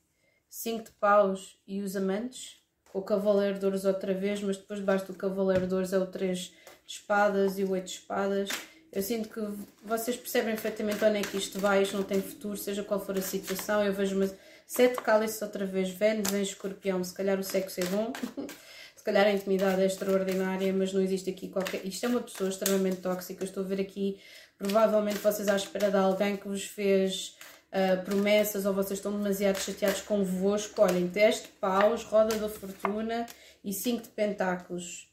5 0.49 0.85
de 0.85 0.91
paus 0.93 1.59
e 1.67 1.81
os 1.81 1.97
amantes. 1.97 2.64
O 2.95 3.03
Cavaleiro 3.03 3.59
de 3.59 3.65
Ouros 3.67 3.85
outra 3.85 4.15
vez, 4.15 4.41
mas 4.41 4.57
depois 4.57 4.79
debaixo 4.79 5.07
do 5.07 5.15
Cavaleiro 5.15 5.67
de 5.67 5.75
Ouros 5.75 5.93
é 5.93 5.99
o 5.99 6.07
3 6.07 6.39
de 6.39 6.55
espadas 6.87 7.59
e 7.59 7.65
o 7.65 7.73
8 7.73 7.85
de 7.85 7.91
espadas. 7.91 8.49
Eu 8.93 9.03
sinto 9.03 9.29
que 9.29 9.41
vocês 9.85 10.17
percebem 10.17 10.55
perfeitamente 10.55 11.05
onde 11.05 11.19
é 11.19 11.23
que 11.23 11.37
isto 11.37 11.59
vai, 11.59 11.83
isto 11.83 11.97
não 11.97 12.05
tem 12.05 12.23
futuro, 12.23 12.57
seja 12.57 12.85
qual 12.85 13.05
for 13.05 13.19
a 13.19 13.21
situação. 13.21 13.85
Eu 13.85 13.93
vejo 13.93 14.15
uma 14.15 14.31
sete 14.65 15.03
cálices 15.03 15.43
outra 15.43 15.67
vez, 15.67 15.91
Vênus 15.91 16.33
em 16.33 16.43
escorpião, 16.43 17.03
se 17.03 17.13
calhar 17.13 17.37
o 17.37 17.43
sexo 17.43 17.81
é 17.81 17.85
bom, 17.87 18.13
se 18.95 19.03
calhar 19.03 19.27
a 19.27 19.33
intimidade 19.33 19.83
é 19.83 19.87
extraordinária, 19.87 20.73
mas 20.73 20.93
não 20.93 21.01
existe 21.01 21.29
aqui 21.29 21.49
qualquer. 21.49 21.85
Isto 21.85 22.07
é 22.07 22.09
uma 22.09 22.21
pessoa 22.21 22.49
extremamente 22.49 22.99
tóxica. 22.99 23.45
Estou 23.45 23.65
a 23.65 23.67
ver 23.67 23.81
aqui, 23.81 24.21
provavelmente 24.57 25.19
vocês 25.19 25.49
à 25.49 25.57
espera 25.57 25.91
de 25.91 25.97
alguém 25.97 26.37
que 26.37 26.47
vos 26.47 26.65
fez 26.65 27.37
uh, 27.75 28.05
promessas 28.05 28.65
ou 28.65 28.73
vocês 28.73 28.99
estão 28.99 29.13
demasiado 29.13 29.59
chateados 29.59 30.01
convosco. 30.03 30.81
Olhem, 30.81 31.09
10 31.09 31.43
de 31.43 31.49
paus, 31.61 32.05
roda 32.05 32.37
da 32.37 32.49
fortuna 32.49 33.27
e 33.65 33.73
5 33.73 34.05
de 34.05 34.09
pentáculos 34.11 35.13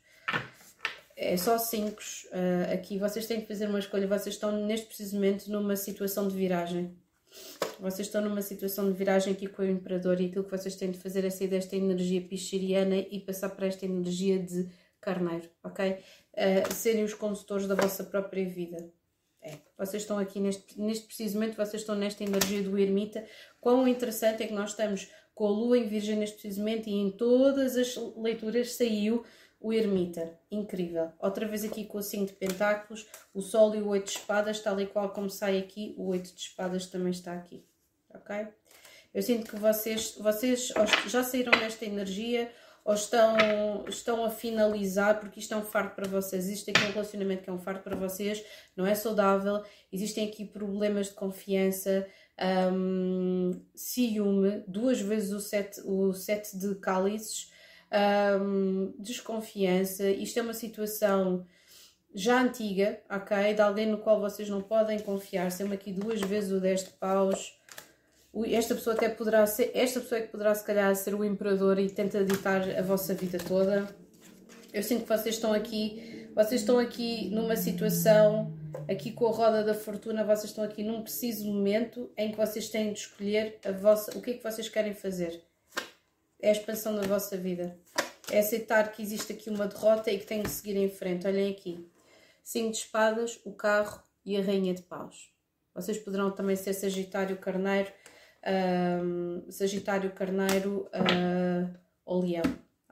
é 1.21 1.37
só 1.37 1.57
5 1.57 1.91
uh, 1.91 2.73
aqui. 2.73 2.97
Vocês 2.97 3.27
têm 3.27 3.41
que 3.41 3.47
fazer 3.47 3.67
uma 3.67 3.77
escolha. 3.77 4.07
Vocês 4.07 4.35
estão 4.35 4.51
neste 4.65 4.87
precisamente 4.87 5.49
numa 5.51 5.75
situação 5.75 6.27
de 6.27 6.35
viragem. 6.35 6.97
Vocês 7.79 8.07
estão 8.07 8.21
numa 8.21 8.41
situação 8.41 8.91
de 8.91 8.97
viragem 8.97 9.33
aqui 9.33 9.47
com 9.47 9.61
o 9.61 9.65
Imperador 9.65 10.19
e 10.19 10.25
aquilo 10.25 10.43
que 10.43 10.51
vocês 10.51 10.75
têm 10.75 10.91
de 10.91 10.97
fazer 10.97 11.23
é 11.23 11.29
sair 11.29 11.47
desta 11.47 11.75
energia 11.75 12.21
pisciriana 12.21 12.95
e 12.97 13.19
passar 13.19 13.49
para 13.49 13.67
esta 13.67 13.85
energia 13.85 14.39
de 14.39 14.67
carneiro, 14.99 15.47
ok? 15.63 15.91
Uh, 16.33 16.73
serem 16.73 17.03
os 17.03 17.13
condutores 17.13 17.67
da 17.67 17.75
vossa 17.75 18.03
própria 18.03 18.47
vida. 18.47 18.91
É, 19.41 19.57
vocês 19.77 20.03
estão 20.03 20.19
aqui 20.19 20.39
neste, 20.39 20.79
neste 20.79 21.07
precisamente, 21.07 21.57
vocês 21.57 21.81
estão 21.81 21.95
nesta 21.95 22.23
energia 22.23 22.61
do 22.61 22.77
ermita. 22.77 23.25
Quão 23.59 23.87
interessante 23.87 24.43
é 24.43 24.47
que 24.47 24.53
nós 24.53 24.71
estamos 24.71 25.09
com 25.33 25.47
a 25.47 25.49
lua 25.49 25.77
em 25.77 25.87
virgem 25.87 26.15
neste 26.15 26.35
precisamente 26.35 26.89
e 26.89 26.93
em 26.93 27.09
todas 27.11 27.75
as 27.75 27.95
leituras 28.15 28.73
saiu 28.73 29.25
o 29.59 29.71
ermita, 29.71 30.39
incrível. 30.49 31.11
Outra 31.19 31.47
vez 31.47 31.63
aqui 31.63 31.85
com 31.85 31.99
o 31.99 32.01
5 32.01 32.27
de 32.27 32.33
pentáculos, 32.33 33.07
o 33.33 33.41
sol 33.41 33.75
e 33.75 33.81
o 33.81 33.87
8 33.87 34.05
de 34.05 34.11
espadas, 34.17 34.59
tal 34.59 34.79
e 34.79 34.87
qual 34.87 35.09
como 35.09 35.29
sai 35.29 35.57
aqui, 35.59 35.93
o 35.97 36.07
8 36.07 36.33
de 36.33 36.41
espadas 36.41 36.87
também 36.87 37.11
está 37.11 37.33
aqui, 37.33 37.63
ok? 38.09 38.47
Eu 39.13 39.21
sinto 39.21 39.49
que 39.49 39.57
vocês, 39.57 40.15
vocês 40.17 40.71
já 41.07 41.23
saíram 41.23 41.51
desta 41.51 41.85
energia 41.85 42.51
ou 42.83 42.93
estão, 42.93 43.85
estão 43.87 44.25
a 44.25 44.29
finalizar, 44.29 45.19
porque 45.19 45.39
isto 45.39 45.53
é 45.53 45.57
um 45.57 45.63
fardo 45.63 45.95
para 45.95 46.07
vocês. 46.07 46.45
Existe 46.45 46.71
aqui 46.71 46.83
um 46.83 46.91
relacionamento 46.91 47.43
que 47.43 47.49
é 47.49 47.53
um 47.53 47.59
fardo 47.59 47.81
para 47.81 47.95
vocês, 47.95 48.43
não 48.75 48.85
é 48.85 48.95
saudável, 48.95 49.63
existem 49.91 50.27
aqui 50.27 50.45
problemas 50.45 51.07
de 51.07 51.13
confiança, 51.13 52.07
um, 52.73 53.61
ciúme, 53.75 54.63
duas 54.67 54.99
vezes 54.99 55.31
o 55.31 55.39
sete, 55.39 55.81
o 55.85 56.11
sete 56.13 56.57
de 56.57 56.75
cálices, 56.75 57.51
um, 58.41 58.93
desconfiança. 58.97 60.09
Isto 60.09 60.39
é 60.39 60.41
uma 60.41 60.53
situação 60.53 61.45
já 62.13 62.41
antiga, 62.41 62.99
ok? 63.09 63.53
De 63.53 63.61
alguém 63.61 63.87
no 63.87 63.99
qual 63.99 64.19
vocês 64.19 64.49
não 64.49 64.61
podem 64.61 64.99
confiar. 64.99 65.51
Sendo 65.51 65.73
aqui 65.73 65.91
duas 65.91 66.21
vezes 66.21 66.51
o 66.51 66.59
10 66.59 66.85
de 66.85 66.89
paus. 66.91 67.57
Esta 68.45 68.75
pessoa 68.75 68.95
até 68.95 69.09
poderá 69.09 69.45
ser, 69.45 69.71
esta 69.73 69.99
pessoa 69.99 70.19
é 70.19 70.21
que 70.23 70.29
poderá 70.29 70.55
se 70.55 70.63
calhar 70.63 70.95
ser 70.95 71.13
o 71.13 71.23
imperador 71.23 71.77
e 71.79 71.89
tenta 71.89 72.23
ditar 72.23 72.61
a 72.77 72.81
vossa 72.81 73.13
vida 73.13 73.37
toda. 73.37 73.93
Eu 74.73 74.81
sinto 74.81 75.03
que 75.03 75.09
vocês 75.09 75.35
estão 75.35 75.51
aqui 75.53 76.21
Vocês 76.33 76.61
estão 76.61 76.79
aqui 76.79 77.29
numa 77.29 77.57
situação, 77.57 78.57
aqui 78.89 79.11
com 79.11 79.27
a 79.27 79.31
roda 79.31 79.65
da 79.65 79.73
fortuna, 79.73 80.23
vocês 80.23 80.45
estão 80.45 80.63
aqui 80.63 80.81
num 80.81 81.01
preciso 81.01 81.45
momento 81.45 82.09
em 82.15 82.31
que 82.31 82.37
vocês 82.37 82.69
têm 82.69 82.93
de 82.93 82.99
escolher 82.99 83.59
a 83.65 83.73
vossa, 83.73 84.17
o 84.17 84.21
que 84.21 84.31
é 84.31 84.33
que 84.35 84.43
vocês 84.43 84.69
querem 84.69 84.93
fazer. 84.93 85.43
É 86.41 86.47
a 86.47 86.51
expansão 86.53 86.95
da 86.95 87.01
vossa 87.01 87.35
vida. 87.35 87.77
É 88.31 88.39
aceitar 88.39 88.93
que 88.93 89.01
existe 89.01 89.33
aqui 89.33 89.49
uma 89.49 89.67
derrota 89.67 90.09
e 90.09 90.17
que 90.17 90.25
têm 90.25 90.41
de 90.41 90.49
seguir 90.49 90.77
em 90.77 90.89
frente. 90.89 91.27
Olhem 91.27 91.51
aqui. 91.51 91.85
Cinco 92.41 92.71
de 92.71 92.77
espadas, 92.77 93.37
o 93.43 93.51
carro 93.51 94.01
e 94.23 94.37
a 94.37 94.41
rainha 94.41 94.73
de 94.73 94.83
paus. 94.83 95.33
Vocês 95.75 95.97
poderão 95.97 96.31
também 96.31 96.55
ser 96.55 96.73
Sagitário 96.73 97.37
Carneiro, 97.37 97.91
uh, 98.43 99.51
Sagitário 99.51 100.11
Carneiro 100.11 100.89
uh, 100.93 101.77
ou 102.05 102.21
Leão, 102.21 102.43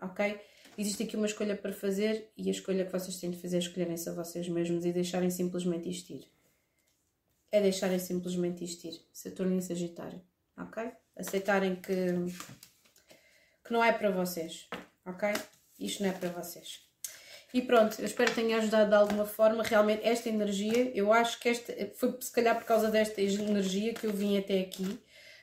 ok? 0.02 0.40
Existe 0.78 1.04
aqui 1.04 1.18
uma 1.18 1.26
escolha 1.26 1.58
para 1.58 1.74
fazer 1.74 2.32
e 2.38 2.48
a 2.48 2.52
escolha 2.52 2.86
que 2.86 2.92
vocês 2.92 3.18
têm 3.18 3.32
de 3.32 3.42
fazer 3.42 3.58
é 3.58 3.60
escolherem-se 3.60 4.08
a 4.10 4.14
vocês 4.14 4.48
mesmos 4.48 4.86
e 4.86 4.94
deixarem 4.94 5.30
simplesmente 5.30 5.90
isto 5.90 6.14
ir. 6.14 6.32
É 7.52 7.60
deixarem 7.60 8.00
simplesmente 8.00 8.64
isto 8.64 8.88
ir. 8.88 9.02
Saturno 9.12 9.56
em 9.56 9.62
Sagitário, 9.62 10.22
ok? 10.58 10.92
Aceitarem 11.18 11.76
que, 11.76 12.14
que 13.66 13.74
não 13.74 13.84
é 13.84 13.92
para 13.92 14.10
vocês, 14.10 14.70
ok? 15.06 15.34
Isto 15.78 16.04
não 16.04 16.12
é 16.12 16.14
para 16.14 16.30
vocês. 16.30 16.88
E 17.54 17.62
pronto, 17.62 18.00
eu 18.00 18.06
espero 18.06 18.30
que 18.30 18.42
tenha 18.42 18.58
ajudado 18.58 18.90
de 18.90 18.96
alguma 18.96 19.26
forma. 19.26 19.64
Realmente, 19.64 20.08
esta 20.08 20.30
energia, 20.30 20.92
eu 20.96 21.12
acho 21.12 21.40
que 21.40 21.50
esta 21.50 21.74
foi 21.96 22.16
se 22.22 22.32
calhar 22.32 22.56
por 22.56 22.66
causa 22.66 22.90
desta 22.92 23.22
energia 23.22 23.94
que 23.94 24.06
eu 24.06 24.14
vim 24.14 24.38
até 24.38 24.62
aqui, 24.62 25.00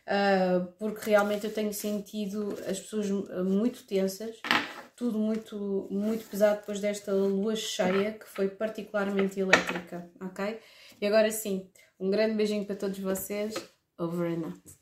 uh, 0.07 0.67
porque 0.79 1.11
realmente 1.11 1.47
eu 1.47 1.53
tenho 1.53 1.73
sentido 1.73 2.57
as 2.69 2.81
pessoas 2.81 3.11
muito 3.45 3.85
tensas, 3.85 4.37
tudo 4.95 5.19
muito, 5.19 5.87
muito 5.91 6.29
pesado 6.29 6.61
depois 6.61 6.81
desta 6.81 7.13
lua 7.13 7.55
cheia 7.55 8.13
que 8.13 8.27
foi 8.27 8.49
particularmente 8.49 9.39
elétrica, 9.39 10.11
ok? 10.21 10.59
E 11.01 11.07
agora 11.07 11.31
sim, 11.31 11.71
um 12.01 12.11
grande 12.11 12.35
beijinho 12.35 12.65
para 12.65 12.77
todos 12.77 12.99
vocês. 12.99 13.55
Over 13.99 14.31
and 14.31 14.47
out. 14.47 14.76